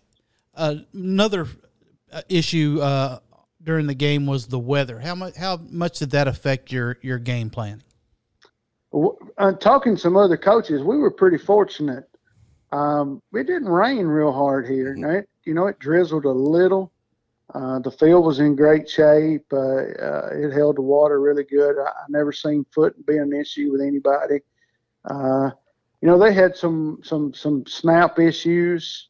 [0.55, 1.47] uh, another
[2.29, 3.19] issue uh,
[3.63, 4.99] during the game was the weather.
[4.99, 7.83] How much how much did that affect your your game planning?
[9.39, 12.05] Uh, talking to some other coaches, we were pretty fortunate.
[12.73, 14.95] Um, it didn't rain real hard here.
[14.95, 15.17] Mm-hmm.
[15.17, 16.93] It, you know, it drizzled a little.
[17.55, 19.45] Uh, the field was in great shape.
[19.53, 21.77] Uh, uh, it held the water really good.
[21.79, 24.41] I, I never seen foot be an issue with anybody.
[25.05, 25.51] Uh,
[26.01, 29.09] you know, they had some some some snap issues,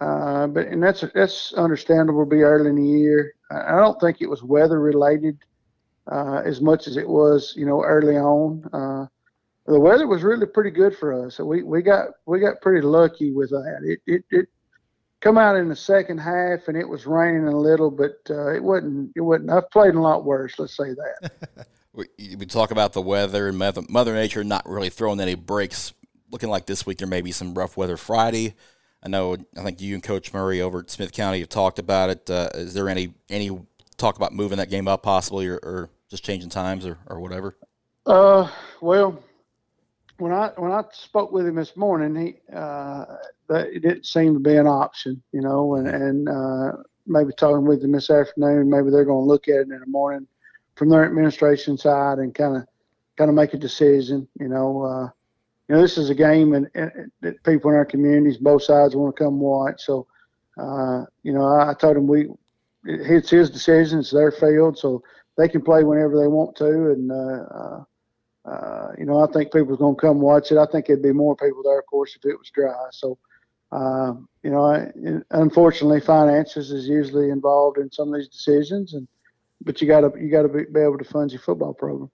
[0.00, 2.24] uh, but and that's that's understandable.
[2.24, 3.34] Be early in the year.
[3.50, 5.38] I don't think it was weather related
[6.10, 8.64] uh, as much as it was, you know, early on.
[8.72, 9.06] Uh,
[9.66, 11.36] the weather was really pretty good for us.
[11.36, 13.80] So we, we got we got pretty lucky with that.
[13.84, 14.48] It it, it
[15.20, 18.62] come out in the second half and it was raining a little, but uh, it
[18.62, 19.50] wasn't it wasn't.
[19.50, 20.58] I've played a lot worse.
[20.58, 21.66] Let's say that.
[21.92, 25.92] we, we talk about the weather and Mother, Mother Nature not really throwing any breaks.
[26.30, 28.54] Looking like this week there may be some rough weather Friday.
[29.02, 29.36] I know.
[29.56, 32.30] I think you and Coach Murray over at Smith County have talked about it.
[32.30, 33.50] Uh, is there any any
[33.96, 37.56] talk about moving that game up possibly, or, or just changing times, or, or whatever?
[38.06, 38.48] Uh,
[38.80, 39.22] well,
[40.18, 43.04] when I when I spoke with him this morning, he uh,
[43.48, 46.72] that it didn't seem to be an option, you know, and and uh,
[47.06, 49.86] maybe talking with him this afternoon, maybe they're going to look at it in the
[49.86, 50.26] morning
[50.76, 52.66] from their administration side and kind of
[53.16, 54.82] kind of make a decision, you know.
[54.82, 55.08] Uh,
[55.68, 58.96] you know, this is a game and, and, that people in our communities, both sides,
[58.96, 59.82] want to come watch.
[59.84, 60.06] So,
[60.58, 62.28] uh, you know, I, I told him we
[62.84, 65.02] it's his decision, it's their field, so
[65.38, 66.90] they can play whenever they want to.
[66.90, 67.84] And uh, uh,
[68.44, 70.58] uh you know, I think people are going to come watch it.
[70.58, 72.74] I think there'd be more people there, of course, if it was dry.
[72.90, 73.18] So,
[73.70, 74.90] uh, you know, I,
[75.30, 79.06] unfortunately, finances is usually involved in some of these decisions, and
[79.62, 82.10] but you got to you got to be, be able to fund your football program.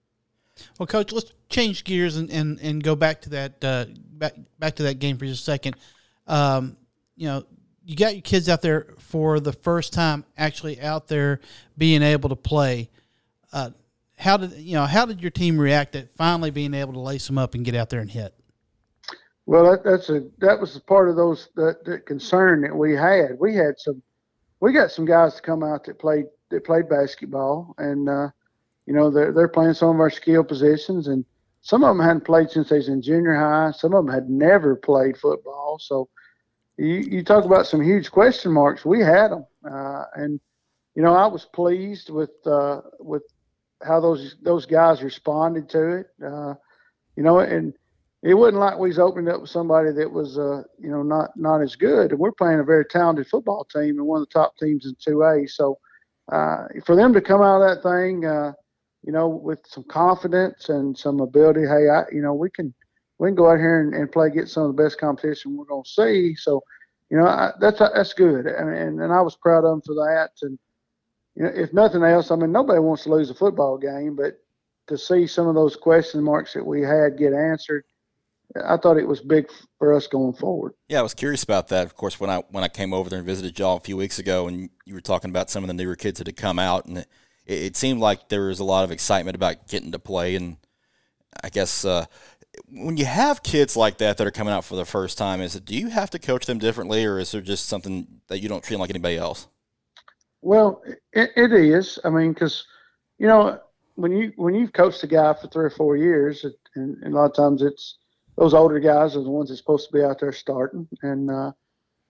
[0.79, 4.77] Well, coach, let's change gears and, and, and go back to that uh, back back
[4.77, 5.77] to that game for just a second.
[6.27, 6.77] Um,
[7.17, 7.45] you know,
[7.85, 11.41] you got your kids out there for the first time, actually out there
[11.77, 12.91] being able to play.
[13.53, 13.71] Uh,
[14.19, 14.85] how did you know?
[14.85, 17.75] How did your team react at finally being able to lace them up and get
[17.75, 18.35] out there and hit?
[19.47, 23.39] Well, that, that's a that was part of those that, that concern that we had.
[23.39, 24.03] We had some,
[24.61, 28.29] we got some guys to come out that played that played basketball, and uh,
[28.89, 31.23] you know, they're, they're playing some of our skill positions, and
[31.61, 33.71] some of them hadn't played since they was in junior high.
[33.73, 35.79] Some of them had never played football.
[35.79, 36.09] So
[36.79, 38.87] you, you talk about some huge question marks.
[38.87, 40.41] We had them, uh, and
[40.95, 43.25] you know, I was pleased with uh, with
[43.83, 46.07] how those those guys responded to it.
[46.25, 46.55] Uh,
[47.15, 47.75] you know, and
[48.23, 51.37] it wasn't like we was opening up with somebody that was, uh, you know, not
[51.37, 52.13] not as good.
[52.13, 54.95] And we're playing a very talented football team and one of the top teams in
[54.95, 55.51] 2A.
[55.51, 55.79] So
[56.33, 58.53] uh, for them to come out of that thing, uh,
[59.05, 62.75] you know, with some confidence and some ability, hey, I, you know, we can
[63.19, 65.65] we can go out here and, and play, get some of the best competition we're
[65.65, 66.35] going to see.
[66.37, 66.63] So,
[67.11, 69.95] you know, I, that's that's good, and, and and I was proud of them for
[69.95, 70.31] that.
[70.43, 70.59] And
[71.35, 74.39] you know, if nothing else, I mean, nobody wants to lose a football game, but
[74.89, 77.85] to see some of those question marks that we had get answered,
[78.65, 80.73] I thought it was big for us going forward.
[80.89, 81.87] Yeah, I was curious about that.
[81.87, 84.19] Of course, when I when I came over there and visited y'all a few weeks
[84.19, 86.87] ago, and you were talking about some of the newer kids that had come out,
[86.87, 87.07] and
[87.49, 90.37] it, it seemed like there was a lot of excitement about getting to play.
[90.37, 90.59] And
[91.43, 92.07] I guess uh,
[92.71, 95.57] when you have kids like that that are coming out for the first time, is
[95.57, 98.49] it do you have to coach them differently, or is there just something that you
[98.49, 99.49] don't treat like anybody else?
[100.41, 100.83] Well,
[101.13, 101.99] it, it is.
[102.05, 102.65] I mean, because
[103.19, 103.61] you know
[103.97, 106.45] when you when you've coached a guy for three or four years,
[106.75, 107.97] and, and, a lot of times it's
[108.37, 111.53] those older guys are the ones that's supposed to be out there starting, and uh,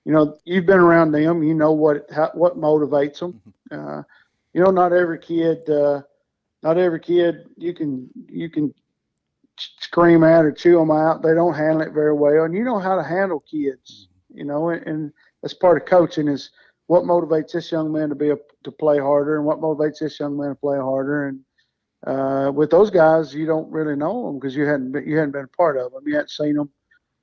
[0.05, 3.41] you know you've been around them, you know what how, what motivates them.
[3.71, 3.99] Mm-hmm.
[3.99, 4.03] Uh,
[4.53, 6.03] you know, not every kid, uh,
[6.63, 8.73] not every kid you can you can
[9.81, 11.23] scream at or chew them out.
[11.23, 14.09] They don't handle it very well, and you know how to handle kids.
[14.33, 16.51] You know, and, and that's part of coaching is
[16.87, 20.19] what motivates this young man to be a, to play harder, and what motivates this
[20.19, 21.29] young man to play harder.
[21.29, 21.41] And
[22.07, 25.33] uh, with those guys, you don't really know them because you hadn't been, you hadn't
[25.33, 26.71] been a part of them, you hadn't seen them,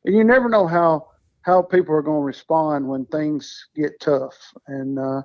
[0.05, 1.07] and you never know how
[1.41, 4.35] how people are going to respond when things get tough.
[4.67, 5.21] And uh,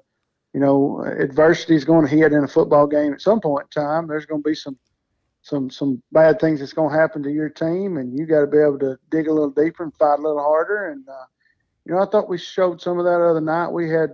[0.53, 3.83] you know, adversity is going to hit in a football game at some point in
[3.83, 4.07] time.
[4.07, 4.79] There's going to be some
[5.43, 8.47] some some bad things that's going to happen to your team, and you got to
[8.47, 10.91] be able to dig a little deeper and fight a little harder.
[10.91, 11.25] And uh,
[11.85, 13.69] you know, I thought we showed some of that other night.
[13.69, 14.11] We had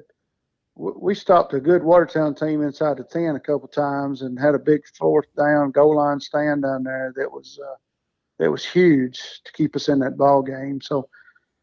[0.76, 4.59] we stopped a good Watertown team inside the ten a couple times and had a
[4.59, 7.76] big fourth down goal line stand down there that was uh,
[8.39, 10.80] that was huge to keep us in that ball game.
[10.82, 11.09] So,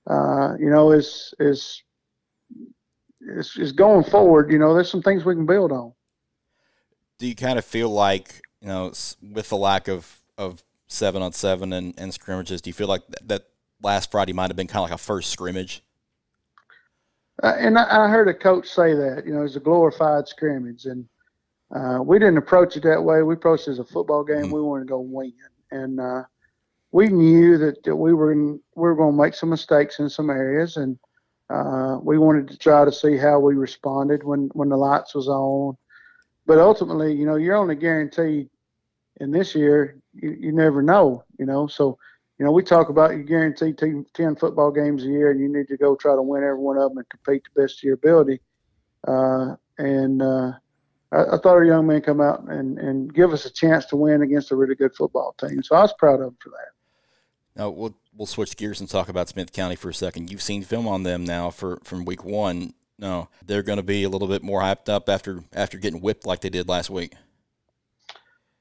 [0.10, 1.84] uh, you know, is is
[3.28, 4.52] is going forward.
[4.52, 5.94] You know, there's some things we can build on.
[7.20, 11.34] Do you kind of feel like you know, with the lack of of seven on
[11.34, 13.48] seven and, and scrimmages, do you feel like that, that
[13.82, 15.84] last Friday might have been kind of like a first scrimmage?
[17.42, 20.86] Uh, and I, I, heard a coach say that, you know, it's a glorified scrimmage.
[20.86, 21.06] And
[21.76, 23.24] uh, we didn't approach it that way.
[23.24, 24.44] We approached it as a football game.
[24.44, 24.54] Mm-hmm.
[24.54, 25.34] We wanted to go win.
[25.72, 26.24] And uh,
[26.92, 30.30] we knew that, that we were we were going to make some mistakes in some
[30.30, 30.78] areas.
[30.78, 31.00] And
[31.54, 35.28] uh, we wanted to try to see how we responded when, when the lights was
[35.28, 35.78] on.
[36.46, 38.50] But ultimately, you know, you're only guaranteed
[39.22, 41.68] in this year, you, you never know, you know.
[41.68, 41.98] So–
[42.44, 45.68] you know, we talk about you guarantee 10 football games a year and you need
[45.68, 47.94] to go try to win every one of them and compete the best of your
[47.94, 48.42] ability.
[49.08, 50.52] Uh, and uh,
[51.12, 53.96] I, I, thought our young men come out and, and give us a chance to
[53.96, 55.62] win against a really good football team.
[55.62, 57.60] So I was proud of them for that.
[57.62, 60.32] Now we'll we'll switch gears and talk about Smith County for a second.
[60.32, 62.74] You've seen film on them now for from week one.
[63.00, 66.26] No, they're going to be a little bit more hyped up after after getting whipped
[66.26, 67.14] like they did last week.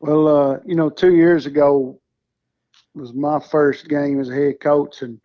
[0.00, 2.00] Well, uh, you know, two years ago
[2.94, 5.20] was my first game as a head coach, and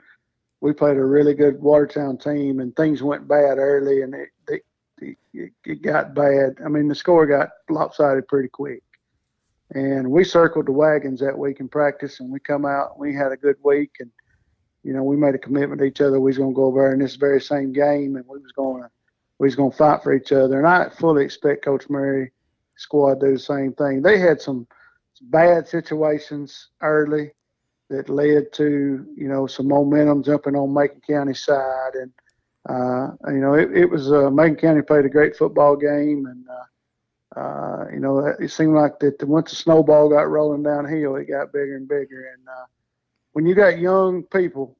[0.61, 4.29] we played a really good Watertown team, and things went bad early, and it
[4.99, 6.57] it, it, it got bad.
[6.63, 8.83] I mean, the score got lopsided pretty quick,
[9.71, 13.31] and we circled the wagons that week in practice, and we come out, we had
[13.31, 14.09] a good week, and
[14.83, 16.19] you know, we made a commitment to each other.
[16.19, 18.53] We was going to go over there in this very same game, and we was
[18.53, 18.89] going to
[19.39, 20.57] we was going to fight for each other.
[20.57, 22.31] And I fully expect Coach Murray
[22.77, 24.01] squad do the same thing.
[24.01, 24.65] They had some
[25.23, 27.31] bad situations early
[27.89, 32.11] that led to you know some momentum jumping on Macon County side, and
[32.69, 36.45] uh, you know it, it was uh, Macon County played a great football game, and
[36.47, 36.63] uh,
[37.37, 41.53] uh, you know it seemed like that once the snowball got rolling downhill, it got
[41.53, 42.33] bigger and bigger.
[42.33, 42.65] And uh,
[43.33, 44.77] when you got young people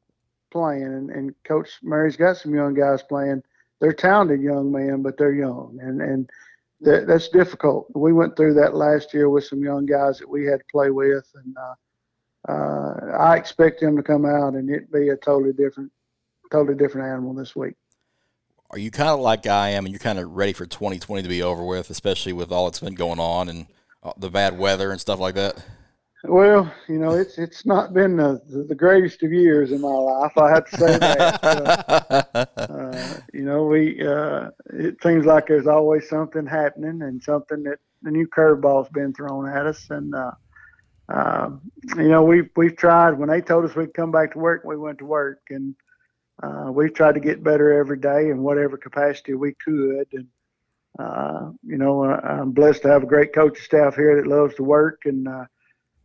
[0.51, 3.43] playing, and, and Coach Murray's got some young guys playing,
[3.80, 6.30] they're talented young men, but they're young, and and
[6.82, 7.88] that, that's difficult.
[7.95, 10.89] We went through that last year with some young guys that we had to play
[10.89, 11.74] with, and uh,
[12.47, 15.91] uh, I expect him to come out and it be a totally different,
[16.51, 17.76] totally different animal this week.
[18.70, 21.30] Are you kind of like I am, and you're kind of ready for 2020 to
[21.30, 23.68] be over with, especially with all that's been going on and
[24.03, 25.63] uh, the bad weather and stuff like that?
[26.24, 30.38] Well, you know, it's it's not been the, the greatest of years in my life.
[30.38, 32.49] I have to say that.
[32.57, 37.78] uh, you know, we uh, it seems like there's always something happening and something that
[38.01, 40.32] the new curveball's been thrown at us, and uh,
[41.07, 41.51] uh,
[41.95, 43.11] you know, we've we've tried.
[43.11, 45.76] When they told us we'd come back to work, we went to work, and
[46.41, 50.07] uh, we've tried to get better every day in whatever capacity we could.
[50.13, 50.27] And
[50.99, 54.63] uh, you know, I'm blessed to have a great coaching staff here that loves to
[54.63, 55.45] work, and uh,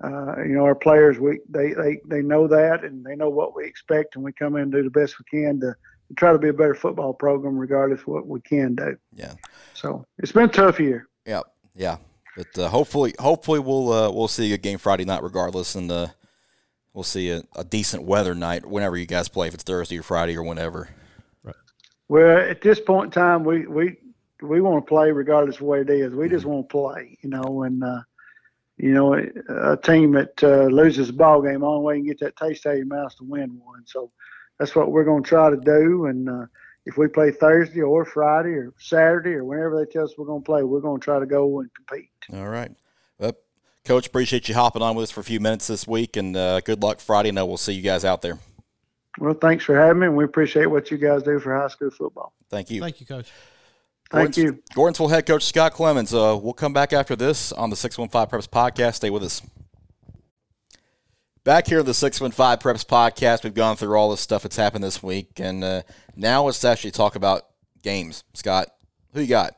[0.02, 3.56] uh, you know, our players we they, they they know that, and they know what
[3.56, 5.74] we expect, and we come in and do the best we can to,
[6.08, 8.96] to try to be a better football program, regardless of what we can do.
[9.14, 9.34] Yeah.
[9.74, 11.08] So it's been a tough year.
[11.26, 11.42] Yeah.
[11.74, 11.96] Yeah.
[12.36, 16.08] But uh, hopefully, hopefully we'll uh, we'll see a game Friday night regardless, and uh,
[16.94, 20.02] we'll see a, a, decent weather night whenever you guys play, if it's Thursday or
[20.02, 20.88] Friday or whenever.
[21.42, 21.56] Right.
[22.08, 23.96] Well, at this point in time, we we
[24.40, 26.12] we want to play regardless of what it is.
[26.12, 26.34] We mm-hmm.
[26.34, 28.02] just want to play, you know, and uh,
[28.76, 32.08] you know, a team that uh, loses a ball game, the only way you can
[32.08, 33.84] get that taste out of your mouth to win one.
[33.86, 34.10] So
[34.58, 36.46] that's what we're going to try to do, and uh,
[36.84, 40.42] if we play Thursday or Friday or Saturday or whenever they tell us we're going
[40.42, 42.10] to play, we're going to try to go and compete.
[42.32, 42.72] All right.
[43.84, 46.36] Well, Coach, appreciate you hopping on with us for a few minutes this week, and
[46.36, 47.30] uh, good luck Friday.
[47.30, 48.38] And we'll see you guys out there.
[49.18, 51.90] Well, thanks for having me, and we appreciate what you guys do for high school
[51.90, 52.32] football.
[52.48, 52.80] Thank you.
[52.80, 53.30] Thank you, Coach.
[54.10, 54.62] Thank you.
[54.74, 56.14] Gordonsville head coach Scott Clemens.
[56.14, 58.94] Uh, we'll come back after this on the 615 Preps podcast.
[58.94, 59.42] Stay with us.
[61.44, 64.84] Back here on the 615 Preps podcast, we've gone through all the stuff that's happened
[64.84, 65.82] this week, and uh,
[66.14, 67.46] now let's actually talk about
[67.82, 68.22] games.
[68.34, 68.68] Scott,
[69.12, 69.56] who you got?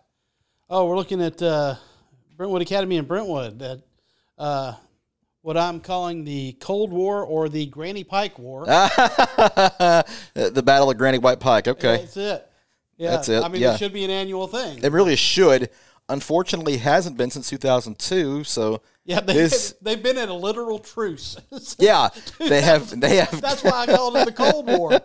[0.70, 1.74] Oh, we're looking at uh,
[2.38, 3.58] Brentwood Academy in Brentwood.
[3.58, 3.82] That
[4.38, 4.74] uh,
[5.42, 8.64] what I'm calling the Cold War or the Granny Pike War.
[8.66, 10.04] the
[10.64, 11.68] Battle of Granny White Pike.
[11.68, 12.50] Okay, that's it.
[12.96, 13.42] Yeah, that's it.
[13.42, 13.74] I mean, yeah.
[13.74, 14.82] it should be an annual thing.
[14.82, 15.70] It really should.
[16.08, 18.44] Unfortunately, hasn't been since 2002.
[18.44, 21.36] So yeah, they, this, they've been in a literal truce.
[21.78, 22.08] yeah,
[22.38, 22.98] they have.
[22.98, 23.40] They have.
[23.40, 25.00] That's why I called it the Cold War.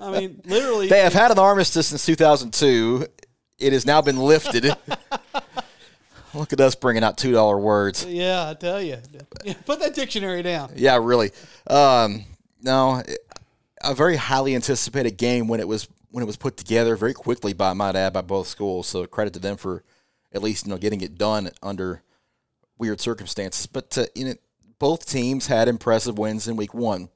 [0.00, 3.06] I mean, literally, they have had an armistice since 2002.
[3.58, 4.76] It has now been lifted.
[6.34, 8.04] Look at us bringing out two dollar words.
[8.04, 8.98] Yeah, I tell you,
[9.66, 10.72] put that dictionary down.
[10.76, 11.30] Yeah, really.
[11.66, 12.24] Um,
[12.62, 13.02] no,
[13.82, 17.52] a very highly anticipated game when it was when it was put together very quickly
[17.52, 18.86] by my dad by both schools.
[18.86, 19.82] So credit to them for
[20.32, 22.02] at least you know getting it done under
[22.78, 23.66] weird circumstances.
[23.66, 24.34] But uh, you know,
[24.78, 27.08] both teams had impressive wins in week one.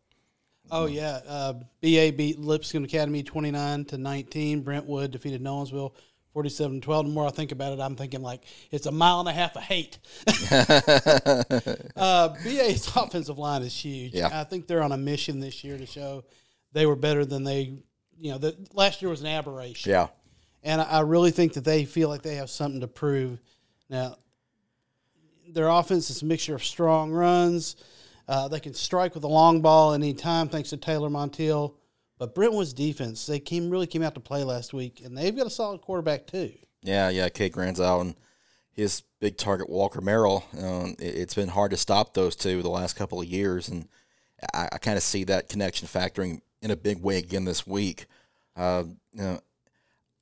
[0.70, 4.62] Oh yeah, uh, BA beat Lipscomb Academy twenty nine to nineteen.
[4.62, 5.92] Brentwood defeated Nolensville
[6.36, 7.06] 47 12.
[7.06, 9.56] The more I think about it, I'm thinking like it's a mile and a half
[9.56, 9.96] of hate.
[11.96, 14.12] uh, BA's offensive line is huge.
[14.12, 14.28] Yeah.
[14.30, 16.24] I think they're on a mission this year to show
[16.72, 17.78] they were better than they,
[18.18, 19.90] you know, the, last year was an aberration.
[19.90, 20.08] Yeah,
[20.62, 23.40] And I, I really think that they feel like they have something to prove.
[23.88, 24.18] Now,
[25.48, 27.76] their offense is a mixture of strong runs.
[28.28, 31.76] Uh, they can strike with a long ball at any time, thanks to Taylor Montiel.
[32.18, 35.46] But Brentwood's defense, they came really came out to play last week, and they've got
[35.46, 36.52] a solid quarterback too.
[36.82, 37.28] yeah, yeah.
[37.28, 38.14] Cade Granzow and
[38.72, 40.44] his big target Walker Merrill.
[40.58, 43.88] Um, it, has been hard to stop those two the last couple of years, and
[44.54, 48.06] I, I kind of see that connection factoring in a big way again this week.
[48.56, 49.40] Uh, you know,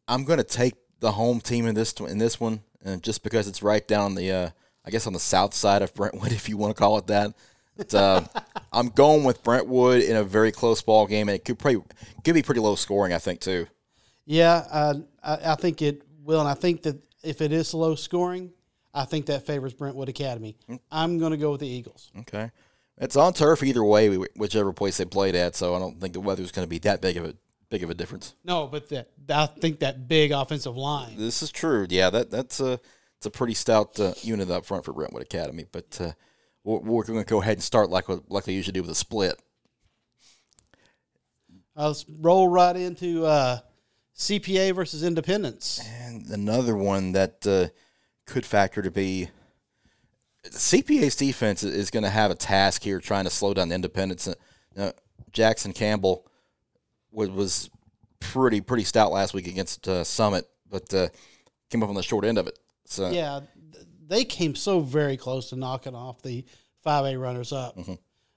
[0.08, 3.46] I'm going to take the home team in this in this one, uh, just because
[3.46, 4.50] it's right down the, uh,
[4.84, 7.34] I guess, on the south side of Brentwood, if you want to call it that.
[7.76, 8.22] But, uh,
[8.72, 11.82] I'm going with Brentwood in a very close ball game, and it could probably
[12.24, 13.12] could be pretty low scoring.
[13.12, 13.66] I think too.
[14.26, 17.94] Yeah, uh, I, I think it will, and I think that if it is low
[17.94, 18.52] scoring,
[18.92, 20.56] I think that favors Brentwood Academy.
[20.90, 22.12] I'm going to go with the Eagles.
[22.20, 22.50] Okay,
[22.98, 25.56] it's on turf either way, whichever place they played at.
[25.56, 27.34] So I don't think the weather's going to be that big of a
[27.70, 28.34] big of a difference.
[28.44, 31.16] No, but that I think that big offensive line.
[31.16, 31.86] This is true.
[31.90, 32.78] Yeah, that that's a
[33.16, 36.00] it's a pretty stout uh, unit up front for Brentwood Academy, but.
[36.00, 36.12] Uh,
[36.64, 38.94] we're, we're going to go ahead and start like like they usually do with a
[38.94, 39.40] split.
[41.76, 43.58] Uh, let's roll right into uh,
[44.16, 45.80] CPA versus Independence.
[46.00, 47.68] And another one that uh,
[48.26, 49.28] could factor to be
[50.44, 54.28] CPA's defense is going to have a task here trying to slow down the Independence.
[54.76, 54.92] Uh,
[55.32, 56.26] Jackson Campbell
[57.10, 57.70] was, was
[58.20, 61.08] pretty pretty stout last week against uh, Summit, but uh,
[61.70, 62.58] came up on the short end of it.
[62.84, 63.40] So yeah,
[64.06, 66.44] they came so very close to knocking off the
[66.84, 67.76] 5A runners up.
[67.76, 67.94] Mm-hmm.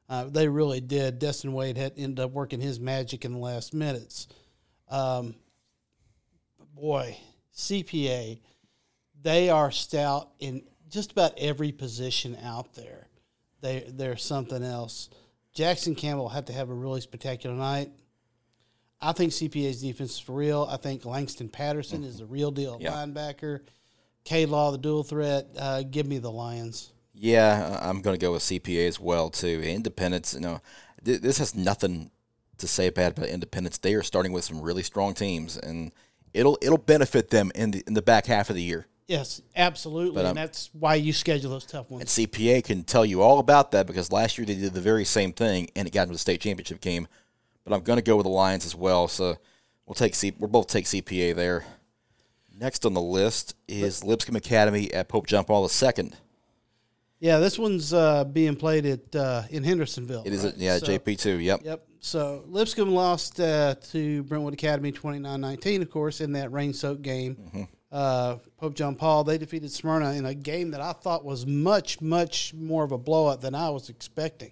[0.09, 1.19] Uh, they really did.
[1.19, 4.27] Destin Wade had ended up working his magic in the last minutes.
[4.89, 5.35] Um,
[6.73, 7.17] boy,
[7.55, 8.39] CPA,
[9.21, 13.07] they are stout in just about every position out there.
[13.61, 15.09] They they're something else.
[15.53, 17.89] Jackson Campbell had to have a really spectacular night.
[19.01, 20.67] I think CPA's defense is for real.
[20.69, 22.09] I think Langston Patterson mm-hmm.
[22.09, 22.91] is the real deal yeah.
[22.91, 23.61] linebacker.
[24.27, 25.47] K Law, the dual threat.
[25.57, 26.91] Uh, give me the Lions.
[27.13, 29.61] Yeah, I'm going to go with CPA as well too.
[29.63, 30.59] Independence, you know,
[31.05, 32.11] th- this has nothing
[32.57, 33.77] to say bad about Independence.
[33.77, 35.93] They are starting with some really strong teams, and
[36.33, 38.85] it'll it'll benefit them in the in the back half of the year.
[39.07, 42.01] Yes, absolutely, but, um, and that's why you schedule those tough ones.
[42.01, 45.05] And CPA can tell you all about that because last year they did the very
[45.05, 47.07] same thing, and it got into the state championship game.
[47.63, 49.07] But I'm going to go with the Lions as well.
[49.07, 49.37] So
[49.85, 50.33] we'll take C.
[50.37, 51.63] We'll both take CPA there.
[52.59, 56.11] Next on the list is Lipscomb Academy at Pope John Paul II.
[57.19, 60.23] Yeah, this one's uh, being played at uh, in Hendersonville.
[60.25, 60.57] It is, right?
[60.57, 61.39] yeah, so, JP two.
[61.39, 61.61] Yep.
[61.63, 61.87] Yep.
[61.99, 67.35] So Lipscomb lost uh, to Brentwood Academy 29-19, of course, in that rain-soaked game.
[67.35, 67.63] Mm-hmm.
[67.91, 72.01] Uh, Pope John Paul they defeated Smyrna in a game that I thought was much,
[72.01, 74.51] much more of a blowout than I was expecting.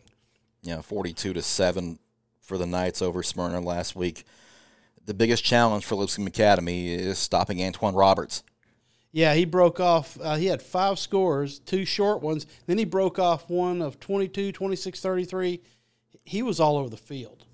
[0.62, 1.99] Yeah, forty-two to seven
[2.39, 4.26] for the Knights over Smyrna last week
[5.06, 8.43] the biggest challenge for Lipscomb Academy is stopping Antoine Roberts.
[9.12, 10.18] Yeah, he broke off.
[10.22, 12.45] Uh, he had five scores, two short ones.
[12.66, 15.62] Then he broke off one of 22, 26, 33.
[16.26, 17.45] He was all over the field.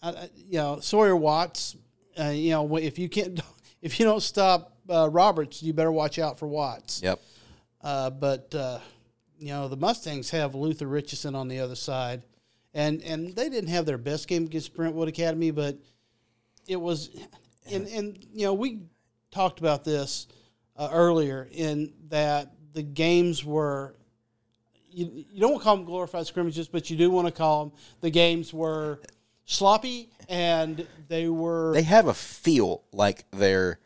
[0.00, 1.76] Uh, you know, Sawyer Watts.
[2.18, 3.40] Uh, you know, if you can't,
[3.82, 7.02] if you don't stop uh, Roberts, you better watch out for Watts.
[7.02, 7.20] Yep.
[7.82, 8.78] Uh, but uh,
[9.38, 12.22] you know, the Mustangs have Luther Richardson on the other side,
[12.72, 15.76] and and they didn't have their best game against Brentwood Academy, but
[16.66, 17.10] it was,
[17.70, 18.80] and and you know we
[19.30, 20.26] talked about this
[20.76, 23.96] uh, earlier in that the games were.
[24.96, 27.64] You, you don't want to call them glorified scrimmages, but you do want to call
[27.64, 29.00] them the games were
[29.44, 31.72] sloppy and they were.
[31.72, 33.80] They have a feel like they're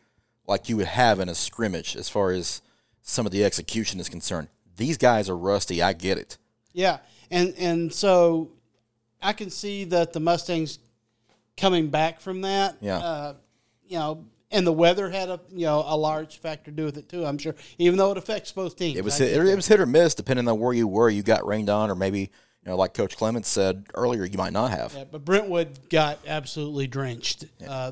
[0.47, 2.61] like you would have in a scrimmage as far as
[3.01, 4.49] some of the execution is concerned.
[4.77, 5.81] These guys are rusty.
[5.81, 6.37] I get it.
[6.73, 6.99] Yeah,
[7.31, 8.51] and and so
[9.21, 10.79] I can see that the Mustangs
[11.59, 12.77] coming back from that.
[12.81, 12.97] Yeah.
[12.97, 13.33] Uh,
[13.87, 16.97] you know, and the weather had a you know a large factor to do with
[16.97, 17.25] it too.
[17.25, 18.97] I'm sure, even though it affects both teams.
[18.97, 21.09] It was hit, it was hit or miss depending on where you were.
[21.09, 22.19] You got rained on, or maybe
[22.63, 24.93] you know, like Coach Clemens said earlier, you might not have.
[24.93, 27.45] Yeah, but Brentwood got absolutely drenched.
[27.59, 27.71] Yeah.
[27.71, 27.91] Uh,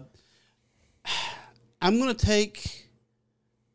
[1.82, 2.90] I'm going to take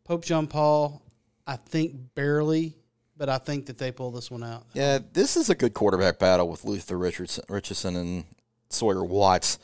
[0.04, 1.02] Pope John Paul.
[1.46, 2.76] I think barely,
[3.16, 4.64] but I think that they pull this one out.
[4.74, 8.24] Yeah, this is a good quarterback battle with Luther Richardson, Richardson and
[8.68, 9.58] Sawyer Watts.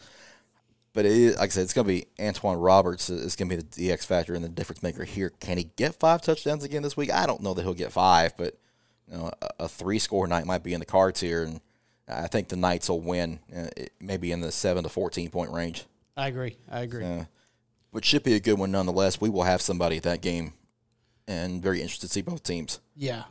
[0.99, 3.09] But it is, like I said, it's going to be Antoine Roberts.
[3.09, 5.31] It's going to be the, X factor and the difference maker here.
[5.39, 7.13] Can he get five touchdowns again this week?
[7.13, 8.59] I don't know that he'll get five, but
[9.09, 11.61] you know, a, a three score night might be in the cards here, and
[12.09, 13.69] I think the Knights will win, uh,
[14.01, 15.85] maybe in the seven to fourteen point range.
[16.17, 16.57] I agree.
[16.69, 17.07] I agree.
[17.93, 19.21] But should be a good one nonetheless.
[19.21, 20.53] We will have somebody at that game,
[21.29, 22.81] and very interested to see both teams.
[22.97, 23.23] Yeah.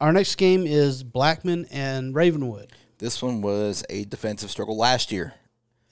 [0.00, 2.72] Our next game is Blackman and Ravenwood.
[2.96, 5.34] This one was a defensive struggle last year.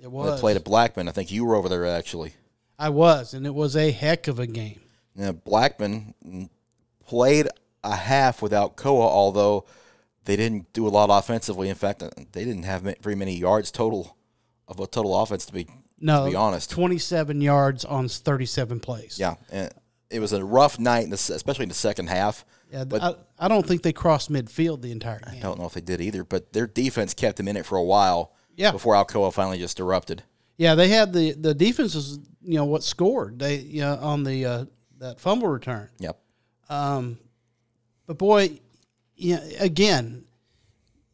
[0.01, 1.09] It When they played at Blackman.
[1.09, 2.35] I think you were over there actually.
[2.79, 4.81] I was, and it was a heck of a game.
[5.17, 6.15] Now, Blackman
[7.07, 7.49] played
[7.83, 9.65] a half without Koa, although
[10.25, 11.69] they didn't do a lot offensively.
[11.69, 14.17] In fact, they didn't have very many yards total
[14.69, 15.67] of a total offense to be
[16.01, 16.71] No, to be honest.
[16.71, 19.19] 27 yards on 37 plays.
[19.19, 19.73] Yeah, and
[20.11, 22.45] it was a rough night, in the, s- especially in the second half.
[22.71, 25.39] Yeah, But- I, I don't think they crossed midfield the entire game.
[25.39, 27.77] I don't know if they did either, but their defense kept them in it for
[27.77, 28.33] a while.
[28.59, 28.73] Yeah.
[28.73, 30.25] Before Alcoa finally just erupted.
[30.57, 34.25] Yeah, they had the the defense was you know what scored they you know, on
[34.25, 34.65] the uh,
[34.99, 35.89] that fumble return.
[36.01, 36.19] Yep.
[36.69, 37.19] Um,
[38.07, 38.59] but boy,
[39.15, 40.25] yeah, again,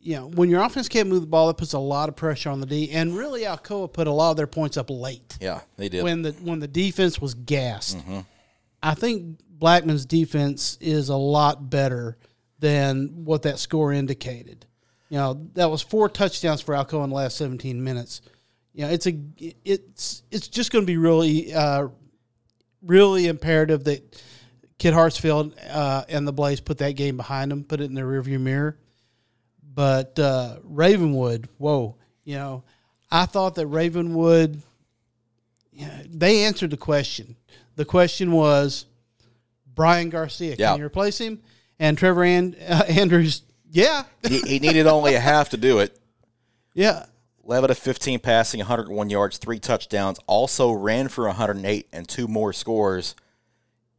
[0.00, 2.48] you know when your offense can't move the ball, it puts a lot of pressure
[2.48, 2.90] on the D.
[2.90, 6.02] And really, Alcoa put a lot of their points up late Yeah, they did.
[6.02, 7.98] when the when the defense was gassed.
[8.82, 12.16] I think Blackman's defense is a lot better
[12.58, 14.66] than what that score indicated.
[15.10, 18.22] You know, that was four touchdowns for Alcoa in the last 17 minutes.
[18.72, 21.88] You know, it's a it's it's just going to be really uh,
[22.82, 24.20] really imperative that
[24.78, 28.06] Kid Hartsfield uh, and the Blaze put that game behind them, put it in their
[28.06, 28.76] rearview mirror.
[29.74, 32.64] But uh, Ravenwood, whoa, you know,
[33.10, 34.60] I thought that Ravenwood,
[35.72, 37.36] yeah, they answered the question.
[37.76, 38.86] The question was
[39.74, 40.70] Brian Garcia, Yeah.
[40.72, 41.40] can you replace him?
[41.78, 43.42] And Trevor and, uh, Andrews,
[43.74, 45.98] yeah, he, he needed only a half to do it.
[46.74, 47.06] yeah,
[47.44, 50.18] 11 of 15 passing, 101 yards, three touchdowns.
[50.26, 53.14] Also ran for 108 and two more scores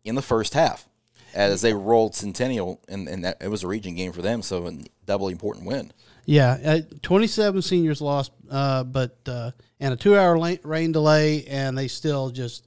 [0.03, 0.88] in the first half
[1.34, 4.67] as they rolled Centennial, and, and that it was a region game for them, so
[4.67, 4.73] a
[5.05, 5.91] doubly important win.
[6.26, 11.78] Yeah, uh, 27 seniors lost, uh, but uh, and a two-hour la- rain delay, and
[11.78, 12.65] they still just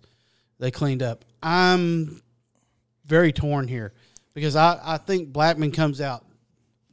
[0.59, 1.25] they cleaned up.
[1.43, 2.21] I'm
[3.07, 3.95] very torn here
[4.35, 6.25] because I, I think Blackman comes out,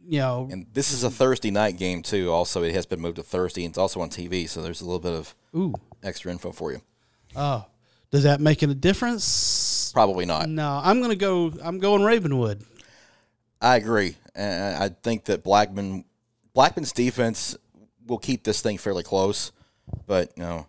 [0.07, 2.31] you know, And this is a Thursday night game, too.
[2.31, 4.85] Also, it has been moved to Thursday, and it's also on TV, so there's a
[4.85, 6.81] little bit of ooh, extra info for you.
[7.35, 7.65] oh,
[8.11, 9.91] does that make a difference?
[9.93, 10.47] Probably not.
[10.47, 11.51] No, I'm gonna go.
[11.61, 12.63] I'm going Ravenwood.
[13.61, 14.15] I agree.
[14.35, 16.05] And I think that Blackman
[16.53, 17.57] Blackman's defense
[18.07, 19.51] will keep this thing fairly close,
[20.05, 20.67] but you know,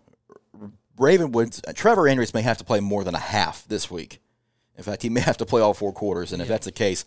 [0.97, 4.19] Ravenwood's Trevor Andrews may have to play more than a half this week.
[4.77, 7.05] In fact, he may have to play all four quarters, and if that's the case,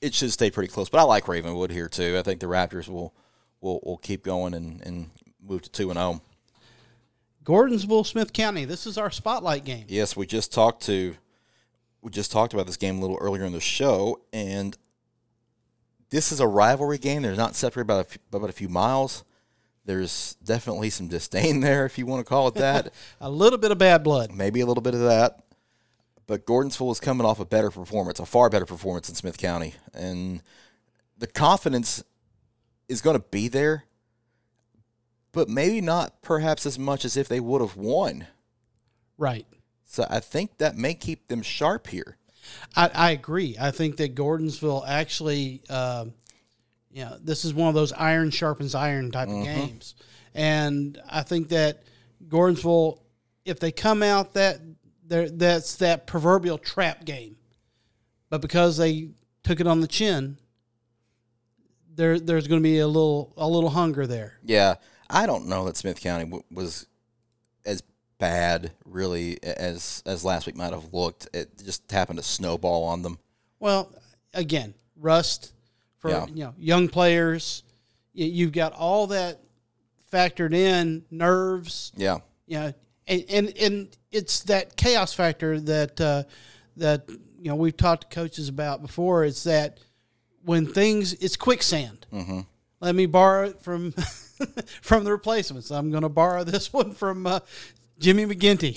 [0.00, 0.88] it should stay pretty close.
[0.88, 2.16] But I like Ravenwood here too.
[2.18, 3.14] I think the Raptors will
[3.60, 5.10] will, will keep going and, and
[5.42, 6.12] move to two and oh.
[6.12, 6.22] zero.
[7.44, 8.66] Gordonsville, Smith County.
[8.66, 9.86] This is our spotlight game.
[9.88, 11.14] Yes, we just talked to
[12.02, 14.76] we just talked about this game a little earlier in the show, and
[16.10, 17.22] this is a rivalry game.
[17.22, 19.24] They're not separated by a few, by about a few miles.
[19.84, 22.92] There's definitely some disdain there, if you want to call it that.
[23.20, 24.32] A little bit of bad blood.
[24.32, 25.40] Maybe a little bit of that.
[26.28, 29.74] But Gordonsville is coming off a better performance, a far better performance in Smith County,
[29.94, 30.42] and
[31.16, 32.04] the confidence
[32.86, 33.84] is going to be there,
[35.32, 38.26] but maybe not perhaps as much as if they would have won.
[39.16, 39.46] Right.
[39.86, 42.18] So I think that may keep them sharp here.
[42.76, 43.56] I, I agree.
[43.58, 46.12] I think that Gordonsville actually, um,
[46.92, 49.94] you know, this is one of those iron sharpens iron type of games,
[50.34, 51.84] and I think that
[52.28, 52.98] Gordonsville,
[53.46, 54.60] if they come out that
[55.08, 57.36] there, that's that proverbial trap game,
[58.30, 59.10] but because they
[59.42, 60.38] took it on the chin,
[61.94, 64.38] there there's going to be a little a little hunger there.
[64.44, 64.74] Yeah,
[65.10, 66.86] I don't know that Smith County w- was
[67.66, 67.82] as
[68.18, 71.28] bad really as as last week might have looked.
[71.34, 73.18] It just happened to snowball on them.
[73.58, 73.92] Well,
[74.34, 75.52] again, rust
[75.98, 76.26] for Yeah.
[76.26, 77.64] you know young players.
[78.12, 79.40] You've got all that
[80.12, 81.92] factored in, nerves.
[81.96, 82.72] Yeah, You know,
[83.06, 86.22] and and, and it's that chaos factor that uh,
[86.76, 89.24] that you know we've talked to coaches about before.
[89.24, 89.78] It's that
[90.44, 92.06] when things it's quicksand.
[92.12, 92.40] Mm-hmm.
[92.80, 93.92] Let me borrow it from
[94.82, 95.70] from the replacements.
[95.70, 97.40] I'm going to borrow this one from uh,
[97.98, 98.76] Jimmy McGinty.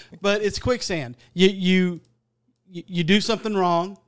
[0.20, 1.16] but it's quicksand.
[1.34, 2.00] You you
[2.68, 3.98] you you do something wrong,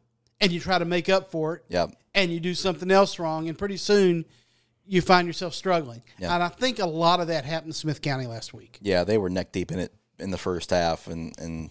[0.41, 3.49] and you try to make up for it, yeah, and you do something else wrong,
[3.49, 4.25] and pretty soon
[4.89, 6.03] you find yourself struggling.
[6.19, 6.35] Yeah.
[6.35, 8.79] And I think a lot of that happened in Smith County last week.
[8.81, 9.05] yeah.
[9.05, 11.71] They were neck deep in it in the first half, and and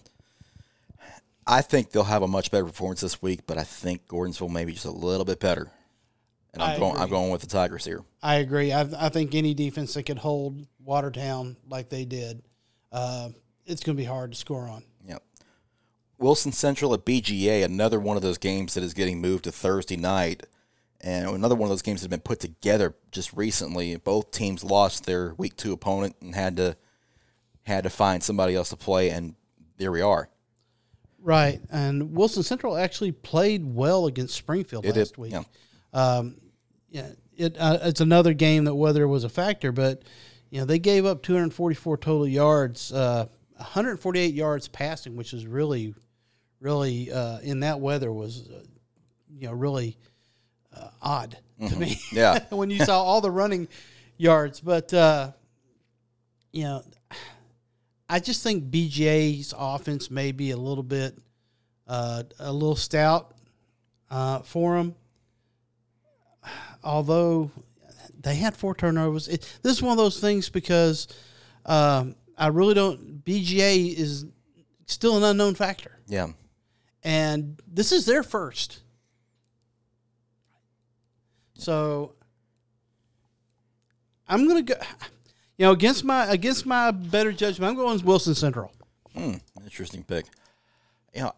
[1.46, 3.40] I think they'll have a much better performance this week.
[3.46, 5.70] But I think Gordonsville maybe just a little bit better.
[6.52, 6.92] and I'm I going.
[6.92, 7.02] agree.
[7.02, 8.02] I'm going with the Tigers here.
[8.22, 8.72] I agree.
[8.72, 12.42] I, I think any defense that could hold Watertown like they did,
[12.92, 13.30] uh,
[13.66, 14.82] it's going to be hard to score on.
[15.06, 15.22] Yep.
[16.18, 19.96] Wilson Central at BGA, another one of those games that is getting moved to Thursday
[19.96, 20.44] night,
[21.00, 23.96] and another one of those games that have been put together just recently.
[23.96, 26.76] Both teams lost their week two opponent and had to
[27.62, 29.34] had to find somebody else to play, and
[29.76, 30.28] there we are.
[31.20, 35.32] Right, and Wilson Central actually played well against Springfield It last did, week.
[35.32, 35.42] yeah.
[35.92, 36.36] Um,
[36.90, 40.02] yeah, it uh, it's another game that weather was a factor, but
[40.50, 43.26] you know they gave up 244 total yards, uh,
[43.56, 45.94] 148 yards passing, which is really,
[46.60, 48.62] really uh, in that weather was, uh,
[49.36, 49.98] you know, really
[50.76, 51.38] uh, odd
[51.68, 51.94] to me.
[51.94, 52.16] Mm-hmm.
[52.16, 52.44] Yeah.
[52.50, 53.68] when you saw all the running
[54.16, 55.32] yards, but uh,
[56.52, 56.82] you know,
[58.08, 61.18] I just think BGA's offense may be a little bit,
[61.86, 63.34] uh, a little stout
[64.10, 64.94] uh, for them.
[66.82, 67.50] Although
[68.20, 71.08] they had four turnovers, it, this is one of those things because
[71.66, 73.24] um, I really don't.
[73.24, 74.24] BGA is
[74.86, 76.28] still an unknown factor, Yeah.
[77.02, 78.80] and this is their first.
[81.58, 82.14] So
[84.28, 84.74] I'm gonna go.
[85.58, 88.70] You know, against my against my better judgment, I'm going Wilson Central.
[89.14, 89.34] Hmm,
[89.64, 90.26] interesting pick.
[91.12, 91.32] You know,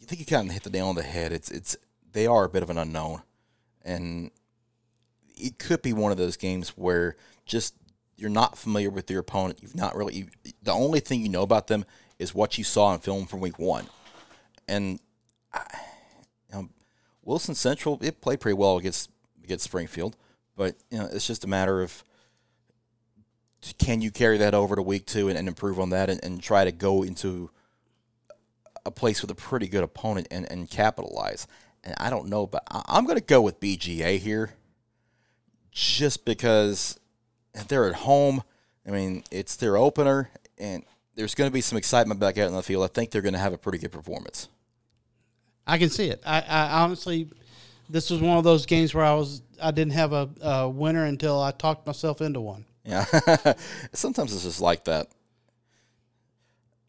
[0.00, 1.32] you think you kind of hit the nail on the head.
[1.32, 1.76] It's it's
[2.12, 3.22] they are a bit of an unknown,
[3.84, 4.32] and
[5.36, 7.16] it could be one of those games where
[7.46, 7.74] just
[8.16, 9.60] you're not familiar with your opponent.
[9.62, 10.26] You've not really you,
[10.60, 11.84] the only thing you know about them
[12.18, 13.86] is what you saw in film from week one,
[14.66, 14.98] and
[15.52, 15.62] I,
[17.24, 19.10] Wilson Central it played pretty well against
[19.42, 20.16] against Springfield,
[20.56, 22.04] but you know it's just a matter of
[23.78, 26.42] can you carry that over to week two and, and improve on that and, and
[26.42, 27.50] try to go into
[28.84, 31.46] a place with a pretty good opponent and, and capitalize?
[31.82, 34.50] And I don't know, but I, I'm going to go with BGA here
[35.70, 36.98] just because
[37.68, 38.42] they're at home.
[38.86, 42.54] I mean, it's their opener, and there's going to be some excitement back out in
[42.54, 42.84] the field.
[42.84, 44.48] I think they're going to have a pretty good performance.
[45.66, 46.22] I can see it.
[46.26, 47.28] I, I honestly,
[47.88, 51.04] this was one of those games where I was I didn't have a, a winner
[51.04, 52.64] until I talked myself into one.
[52.84, 53.04] Yeah.
[53.92, 55.08] Sometimes it's just like that.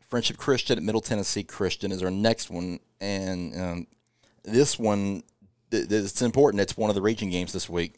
[0.09, 2.79] Friendship Christian at Middle Tennessee Christian is our next one.
[2.99, 3.87] And um,
[4.43, 5.23] this one,
[5.71, 6.61] th- th- it's important.
[6.61, 7.95] It's one of the region games this week.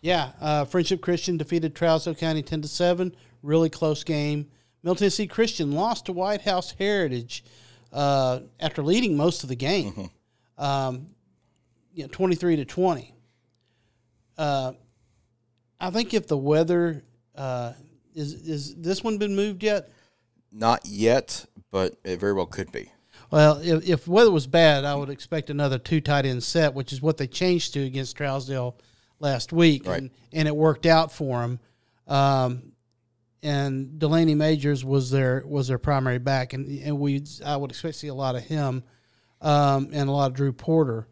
[0.00, 3.14] Yeah, uh, Friendship Christian defeated Trousdale County ten to seven.
[3.42, 4.48] Really close game.
[4.82, 7.42] Middle Tennessee Christian lost to White House Heritage
[7.94, 10.10] uh, after leading most of the game,
[10.58, 11.06] um,
[11.94, 13.14] you know, twenty three to twenty.
[14.36, 14.72] Uh,
[15.80, 17.04] I think if the weather
[17.36, 17.72] uh,
[18.14, 19.90] is is this one been moved yet?
[20.52, 22.90] Not yet, but it very well could be.
[23.30, 26.92] Well, if, if weather was bad, I would expect another two tight end set, which
[26.92, 28.74] is what they changed to against Trousdale
[29.18, 29.98] last week, Right.
[29.98, 31.58] and, and it worked out for them.
[32.06, 32.72] Um,
[33.44, 37.94] and Delaney Majors was their was their primary back, and and we I would expect
[37.94, 38.82] to see a lot of him,
[39.40, 41.06] um, and a lot of Drew Porter.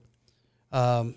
[0.72, 1.14] Um,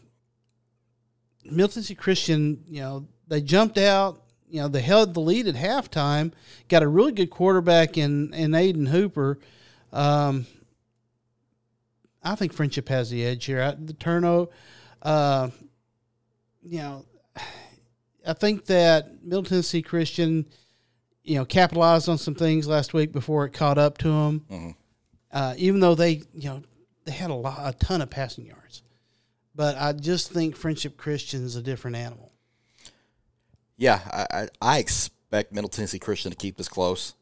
[1.45, 4.21] Middle Tennessee Christian, you know, they jumped out.
[4.49, 6.31] You know, they held the lead at halftime.
[6.67, 9.39] Got a really good quarterback in in Aiden Hooper.
[9.93, 10.45] Um,
[12.21, 13.61] I think friendship has the edge here.
[13.61, 14.51] I- The turnover,
[15.01, 15.49] uh,
[16.63, 17.05] you know,
[18.27, 20.45] I think that Middle Tennessee Christian,
[21.25, 24.45] you know, capitalized on some things last week before it caught up to them.
[24.49, 24.75] Mhm.
[25.31, 26.63] Uh, even though they, you know,
[27.03, 28.83] they had a lot, a ton of passing yards,
[29.53, 32.31] but I just think Friendship Christian's a different animal.
[33.77, 37.15] Yeah, I, I, I expect Middle Tennessee Christian to keep this close.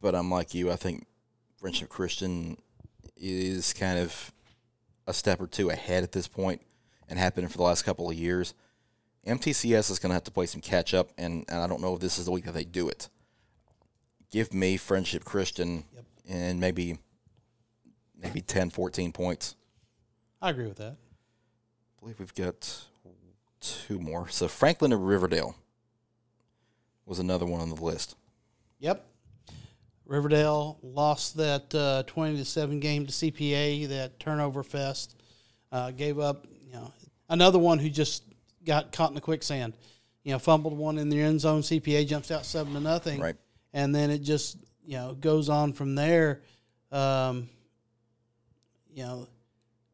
[0.00, 0.70] But I'm like you.
[0.70, 1.06] I think
[1.58, 2.58] Friendship Christian
[3.16, 4.32] is kind of
[5.06, 6.60] a step or two ahead at this point
[7.08, 8.54] and been for the last couple of years.
[9.26, 11.94] MTCS is going to have to play some catch up, and, and I don't know
[11.94, 13.08] if this is the week that they do it.
[14.30, 15.84] Give me Friendship Christian
[16.28, 16.98] and maybe
[18.16, 19.56] maybe 10, 14 points.
[20.40, 20.96] I agree with that.
[20.96, 22.86] I believe we've got
[23.60, 24.28] two more.
[24.28, 25.56] So Franklin and Riverdale
[27.04, 28.16] was another one on the list.
[28.78, 29.04] Yep.
[30.04, 33.88] Riverdale lost that uh, twenty to seven game to CPA.
[33.88, 35.16] That turnover fest
[35.72, 36.46] uh, gave up.
[36.64, 36.92] You know,
[37.28, 38.22] another one who just
[38.66, 39.72] got caught in the quicksand.
[40.24, 41.62] You know, fumbled one in the end zone.
[41.62, 43.20] CPA jumps out seven to nothing.
[43.20, 43.36] Right.
[43.72, 46.42] And then it just you know goes on from there.
[46.92, 47.48] Um,
[48.92, 49.28] you know,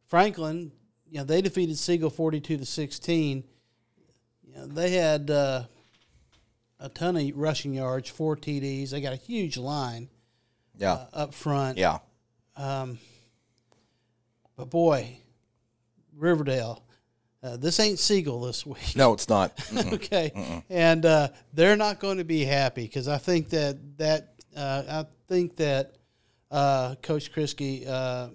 [0.06, 0.72] Franklin.
[1.10, 3.44] You know, they defeated Siegel forty two to sixteen.
[4.48, 5.30] You know, they had.
[5.30, 5.64] Uh,
[6.84, 8.90] a ton of rushing yards, four TDs.
[8.90, 10.08] They got a huge line
[10.76, 10.94] Yeah.
[10.94, 11.78] uh, up front.
[11.78, 11.98] yeah.
[12.56, 12.98] Um,
[14.56, 15.16] but boy,
[16.16, 16.82] Riverdale.
[17.43, 18.95] Uh, this ain't Siegel this week.
[18.97, 19.57] No, it's not.
[19.57, 19.95] Mm-mm.
[19.95, 24.82] okay, and uh, they're not going to be happy because I think that that uh,
[24.88, 25.95] I think that
[26.51, 28.28] uh, Coach Krisky, uh,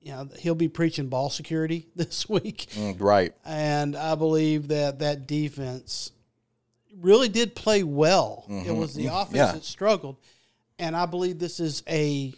[0.00, 3.32] you know, he'll be preaching ball security this week, Mm, right.
[3.44, 6.12] and I believe that that defense
[7.00, 8.44] really did play well.
[8.48, 9.36] It was the offense Mm-hmm.
[9.36, 9.52] Yeah.
[9.52, 10.16] that struggled,
[10.78, 12.34] and I believe this is a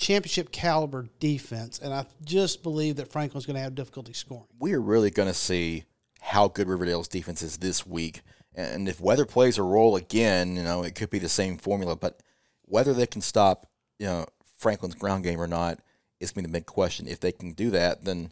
[0.00, 4.46] championship caliber defense, and I just believe that Franklin's going to have difficulty scoring.
[4.58, 5.84] we are really going to see
[6.20, 8.22] how good Riverdale's defense is this week.
[8.54, 11.96] And if weather plays a role again, you know, it could be the same formula.
[11.96, 12.22] But
[12.62, 14.26] whether they can stop, you know,
[14.56, 15.78] Franklin's ground game or not
[16.18, 17.06] is going to be the big question.
[17.06, 18.30] If they can do that, then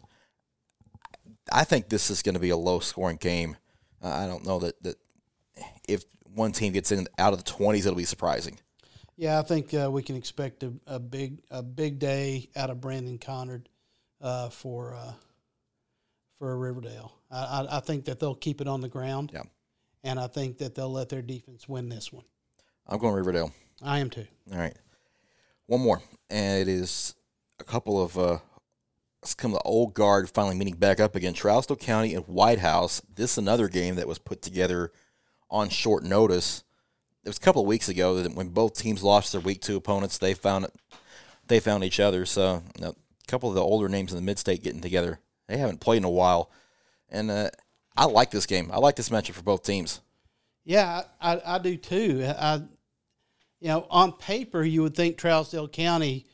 [1.51, 3.57] I think this is going to be a low scoring game.
[4.03, 4.95] Uh, I don't know that, that
[5.87, 6.03] if
[6.33, 8.59] one team gets in out of the 20s, it'll be surprising.
[9.19, 12.79] Yeah, I think uh, we can expect a, a big a big day out of
[12.79, 13.67] Brandon Connard
[14.21, 15.11] uh, for uh,
[16.37, 17.11] for Riverdale.
[17.29, 19.31] I, I, I think that they'll keep it on the ground.
[19.33, 19.41] Yeah.
[20.05, 22.23] and I think that they'll let their defense win this one.
[22.87, 23.51] I'm going Riverdale.
[23.83, 24.25] I am too.
[24.53, 24.75] All right.
[25.65, 26.01] One more.
[26.29, 27.13] And it is
[27.59, 28.37] a couple of uh
[29.21, 31.33] it's come the old guard finally meeting back up again.
[31.33, 33.01] Trousdale County and White House.
[33.13, 34.93] This is another game that was put together
[35.49, 36.63] on short notice.
[37.23, 39.75] It was a couple of weeks ago that when both teams lost their week two
[39.75, 40.73] opponents, they found it
[41.47, 42.25] they found each other.
[42.25, 45.19] So you know, a couple of the older names in the mid state getting together.
[45.47, 46.51] They haven't played in a while.
[47.09, 47.49] And uh,
[47.97, 48.69] I like this game.
[48.71, 49.99] I like this matchup for both teams.
[50.63, 52.23] Yeah, I, I, do too.
[52.23, 52.61] I,
[53.59, 56.27] you know, on paper you would think Trousdale County,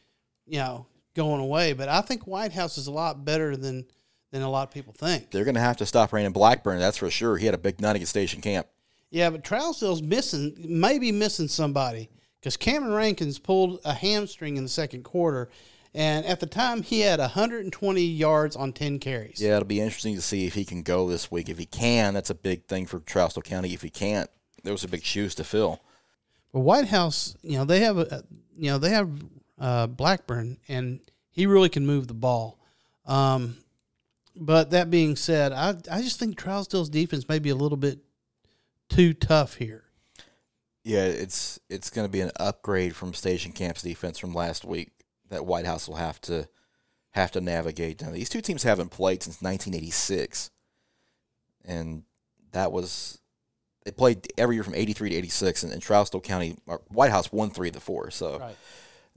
[0.46, 3.86] you know, going away, but I think White House is a lot better than
[4.32, 5.32] than a lot of people think.
[5.32, 7.38] They're going to have to stop Brandon Blackburn, that's for sure.
[7.38, 8.68] He had a big night against Station Camp.
[9.12, 14.70] Yeah, but Trousdale's missing, maybe missing somebody because Cameron Rankins pulled a hamstring in the
[14.70, 15.49] second quarter,
[15.93, 19.41] and at the time he had 120 yards on 10 carries.
[19.41, 21.49] Yeah, it'll be interesting to see if he can go this week.
[21.49, 23.74] If he can, that's a big thing for Trousdale County.
[23.74, 24.30] If he can't,
[24.64, 25.82] those are big shoes to fill.
[26.53, 28.24] But White House, you know, they have a,
[28.58, 29.10] you know, they have
[29.60, 30.99] uh, Blackburn, and
[31.32, 32.60] he really can move the ball.
[33.06, 33.58] Um,
[34.36, 37.99] but that being said, I I just think Trousdale's defense may be a little bit
[38.90, 39.84] too tough here.
[40.84, 44.92] Yeah, it's it's going to be an upgrade from Station Camp's defense from last week
[45.30, 46.48] that White House will have to
[47.12, 48.02] have to navigate.
[48.02, 50.52] Now, these two teams haven't played since 1986,
[51.66, 52.04] and
[52.52, 53.20] that was
[53.84, 57.32] they played every year from 83 to 86, and, and Trousdale County or White House
[57.32, 58.12] won three of the four.
[58.12, 58.56] So Right.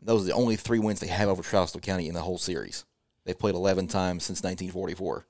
[0.02, 2.84] those are the only three wins they have over Trousdale County in the whole series.
[3.24, 5.26] They've played 11 times since 1944.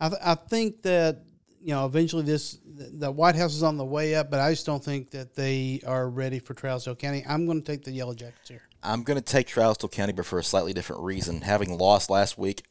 [0.00, 1.24] I, th- I think that
[1.62, 4.66] you know eventually this the White House is on the way up, but I just
[4.66, 7.24] don't think that they are ready for Trousdale County.
[7.26, 8.62] I'm going to take the Yellow Jackets here.
[8.82, 11.42] I'm going to take Trousdale County, but for a slightly different reason.
[11.42, 12.64] Having lost last week,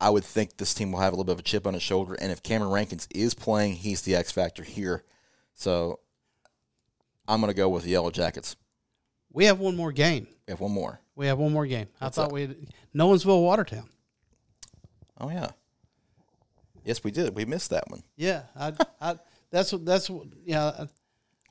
[0.00, 1.82] I would think this team will have a little bit of a chip on his
[1.82, 2.14] shoulder.
[2.14, 5.04] And if Cameron Rankins is playing, he's the X factor here.
[5.54, 6.00] So
[7.26, 8.56] I'm going to go with the Yellow Jackets.
[9.32, 10.26] We have one more game.
[10.46, 11.00] We have one more.
[11.14, 11.86] We have one more game.
[12.00, 12.56] I thought we had
[12.94, 13.88] Nolensville Watertown.
[15.20, 15.50] Oh yeah.
[16.84, 17.34] Yes, we did.
[17.34, 18.02] We missed that one.
[18.16, 19.16] Yeah, I, I
[19.50, 20.86] that's what that's what yeah.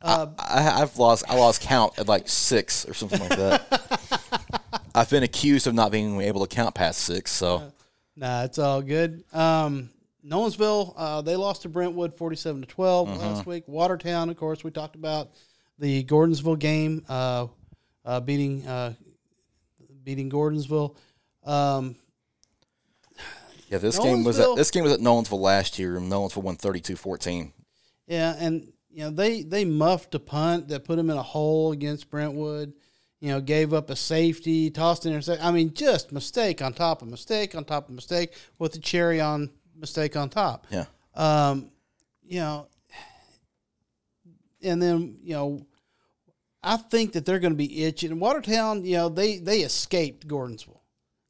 [0.02, 1.26] Uh, I, I've lost.
[1.30, 4.62] I lost count at like six or something like that.
[4.96, 7.32] I've been accused of not being able to count past six.
[7.32, 7.72] So
[8.20, 9.24] Nah, it's all good.
[9.32, 9.90] Um,
[10.26, 13.64] Nolensville, uh, they lost to Brentwood forty-seven to 12 last week.
[13.68, 15.32] Watertown, of course, we talked about
[15.80, 17.48] the Gordonsville game, uh,
[18.04, 18.94] uh, beating uh,
[20.04, 20.96] beating Gordonsville.
[21.46, 21.96] Um,
[23.70, 26.58] yeah, this game was at this game was at Nolensville last year, and Nolensville won
[26.58, 27.52] 32-14.
[28.08, 31.72] yeah, and you know they they muffed a punt that put them in a hole
[31.72, 32.74] against Brentwood.
[33.20, 35.44] You know, gave up a safety, tossed an intercept.
[35.44, 39.20] I mean, just mistake on top of mistake on top of mistake with the cherry
[39.20, 40.66] on mistake on top.
[40.70, 40.86] Yeah.
[41.16, 41.70] Um,
[42.24, 42.68] you know,
[44.64, 45.66] and then you know,
[46.64, 48.18] I think that they're going to be itching.
[48.20, 50.80] Watertown, you know, they they escaped Gordonsville.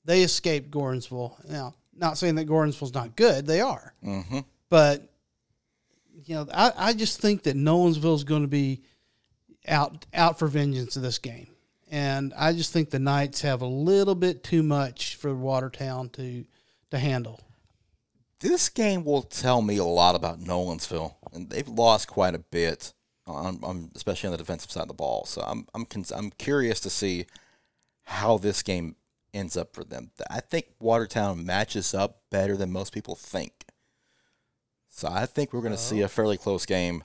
[0.06, 1.50] They escaped Gordonsville.
[1.50, 3.46] Now, not saying that Gordonsville's not good.
[3.46, 4.40] They are, Mm-hmm.
[4.70, 5.10] but
[6.26, 8.82] you know, I, I just think that Nolensville's going to be
[9.68, 11.48] out out for vengeance in this game,
[11.90, 16.46] and I just think the Knights have a little bit too much for Watertown to
[16.92, 17.42] to handle.
[18.40, 22.94] This game will tell me a lot about Nolensville, and they've lost quite a bit,
[23.28, 25.26] on, on, especially on the defensive side of the ball.
[25.26, 25.86] So I'm I'm
[26.16, 27.26] I'm curious to see
[28.04, 28.96] how this game
[29.34, 30.12] ends up for them.
[30.30, 33.66] I think Watertown matches up better than most people think.
[34.90, 37.04] So I think we're going to see a fairly close game.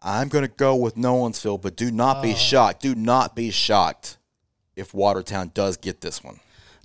[0.00, 2.80] I'm going to go with Nolensville, but do not be shocked.
[2.82, 4.16] Do not be shocked
[4.76, 6.38] if Watertown does get this one.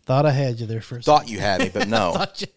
[0.05, 2.13] Thought I had you there for a Thought you had me, but no.
[2.17, 2.49] second.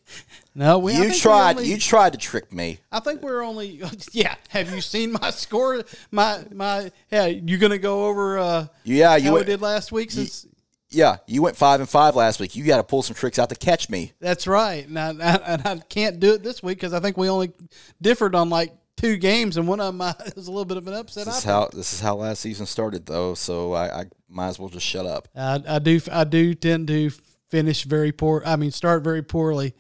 [0.55, 0.95] No, we.
[0.97, 1.59] You tried.
[1.59, 2.79] only- you tried to trick me.
[2.91, 3.81] I think we're only.
[4.13, 4.35] Yeah.
[4.49, 5.85] Have you seen my score?
[6.11, 6.91] My my.
[7.13, 7.27] Yeah.
[7.27, 8.39] You gonna go over?
[8.39, 10.11] uh Yeah, you how we did last week?
[10.11, 10.47] Since
[10.91, 12.55] yeah, you went five and five last week.
[12.55, 14.13] You got to pull some tricks out to catch me.
[14.21, 14.87] that's right.
[14.87, 17.53] And I, I, and I can't do it this week because I think we only
[18.01, 20.87] differed on like two games, and one of them uh, was a little bit of
[20.87, 21.27] an upset.
[21.27, 23.35] This is how this is how last season started, though.
[23.35, 25.29] So I, I might as well just shut up.
[25.35, 27.11] I, I do I do tend to
[27.51, 28.43] finish very poor.
[28.47, 29.75] I mean, start very poorly.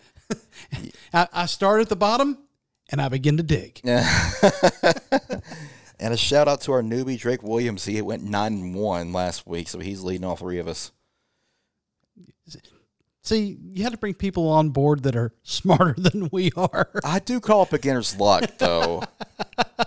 [1.14, 2.38] I, I start at the bottom
[2.90, 3.80] and I begin to dig.
[3.84, 4.08] Yeah.
[5.98, 7.84] And a shout out to our newbie Drake Williams.
[7.84, 10.92] He went nine and one last week, so he's leading all three of us.
[13.26, 16.88] See, you had to bring people on board that are smarter than we are.
[17.04, 19.02] I do call it beginner's luck, though.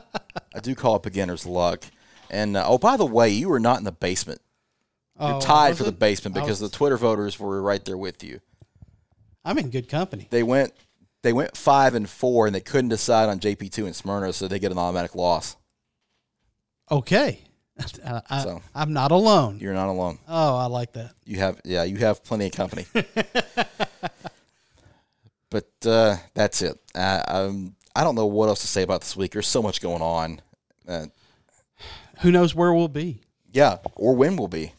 [0.54, 1.84] I do call it beginner's luck.
[2.30, 4.42] And uh, oh, by the way, you were not in the basement.
[5.20, 6.00] You're Oh, tied for the it?
[6.00, 8.42] basement because was- the Twitter voters were right there with you.
[9.46, 10.28] I'm in good company.
[10.30, 10.74] They went
[11.24, 14.48] they went five and four, and they couldn't decide on JP two and Smyrna, so
[14.50, 15.56] they get an automatic loss.
[16.92, 17.40] Okay.
[18.06, 18.62] I, I, So.
[18.76, 19.60] I'm not alone.
[19.60, 20.20] You're not alone.
[20.28, 21.14] Oh, I like that.
[21.26, 22.86] You have yeah, you have plenty of company.
[25.50, 26.80] but uh, that's it.
[26.96, 29.32] I, um, I don't know what else to say about this week.
[29.32, 30.42] There's so much going on.
[30.88, 31.08] Uh,
[32.22, 33.22] Who knows where we'll be?
[33.52, 34.74] yeah, or when we'll be.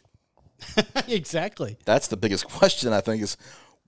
[1.07, 1.77] exactly.
[1.85, 2.93] That's the biggest question.
[2.93, 3.35] I think is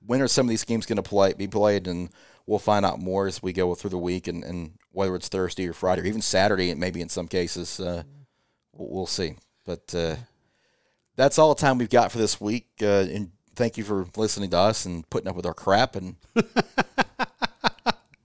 [0.05, 2.09] when are some of these games going to play be played, and
[2.45, 5.67] we'll find out more as we go through the week, and, and whether it's Thursday
[5.67, 8.03] or Friday or even Saturday, and maybe in some cases, uh,
[8.73, 9.35] we'll, see.
[9.65, 10.15] But uh,
[11.15, 12.67] that's all the time we've got for this week.
[12.81, 15.95] Uh, and thank you for listening to us and putting up with our crap.
[15.95, 16.15] And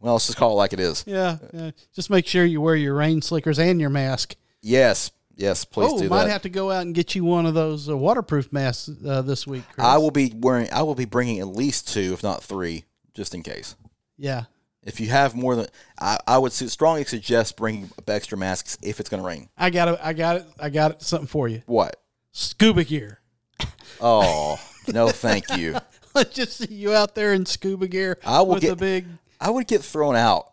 [0.00, 1.04] well, let's just call it like it is.
[1.06, 1.38] Yeah.
[1.52, 1.70] yeah.
[1.94, 4.34] Just make sure you wear your rain slickers and your mask.
[4.60, 5.96] Yes, yes, please do.
[5.96, 6.30] oh, do might that.
[6.30, 9.46] have to go out and get you one of those uh, waterproof masks uh, this
[9.46, 9.64] week.
[9.72, 9.86] Chris.
[9.86, 10.68] I will be wearing.
[10.72, 12.84] I will be bringing at least two, if not three,
[13.14, 13.76] just in case.
[14.16, 14.44] Yeah.
[14.84, 15.66] If you have more than,
[16.00, 19.48] I, I would strongly suggest bringing extra masks if it's going to rain.
[19.58, 19.98] I got it.
[20.02, 20.46] I got it.
[20.60, 21.02] I got it.
[21.02, 21.62] Something for you.
[21.66, 21.96] What?
[22.32, 23.20] Scuba gear.
[24.00, 25.76] Oh no, thank you.
[26.14, 29.06] Let's just see you out there in scuba gear I will with get- big.
[29.40, 30.52] I would get thrown out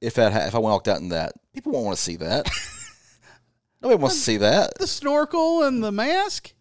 [0.00, 1.34] if I if I walked out in that.
[1.54, 2.50] People won't want to see that.
[3.82, 4.78] Nobody wants to see that.
[4.78, 6.52] The snorkel and the mask.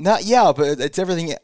[0.00, 1.34] Not yeah, but it's everything.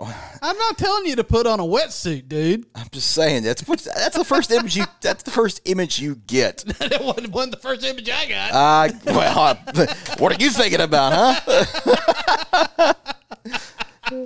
[0.41, 2.65] I'm not telling you to put on a wetsuit, dude.
[2.77, 6.15] I'm just saying that's what that's the first image you that's the first image you
[6.15, 6.59] get.
[6.79, 8.53] that wasn't, wasn't the first image I got.
[8.53, 9.87] Uh, well, uh,
[10.19, 12.95] what are you thinking about, huh?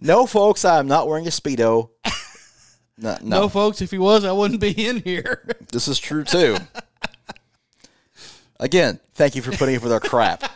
[0.00, 1.90] no, folks, I'm not wearing a speedo.
[2.96, 5.46] No, no, no, folks, if he was, I wouldn't be in here.
[5.72, 6.56] this is true too.
[8.58, 10.50] Again, thank you for putting up with our crap.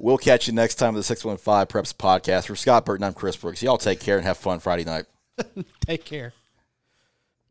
[0.00, 2.46] We'll catch you next time on the 615 Preps podcast.
[2.46, 3.62] For Scott Burton, I'm Chris Brooks.
[3.64, 5.06] Y'all take care and have fun Friday night.
[5.86, 6.34] Take care.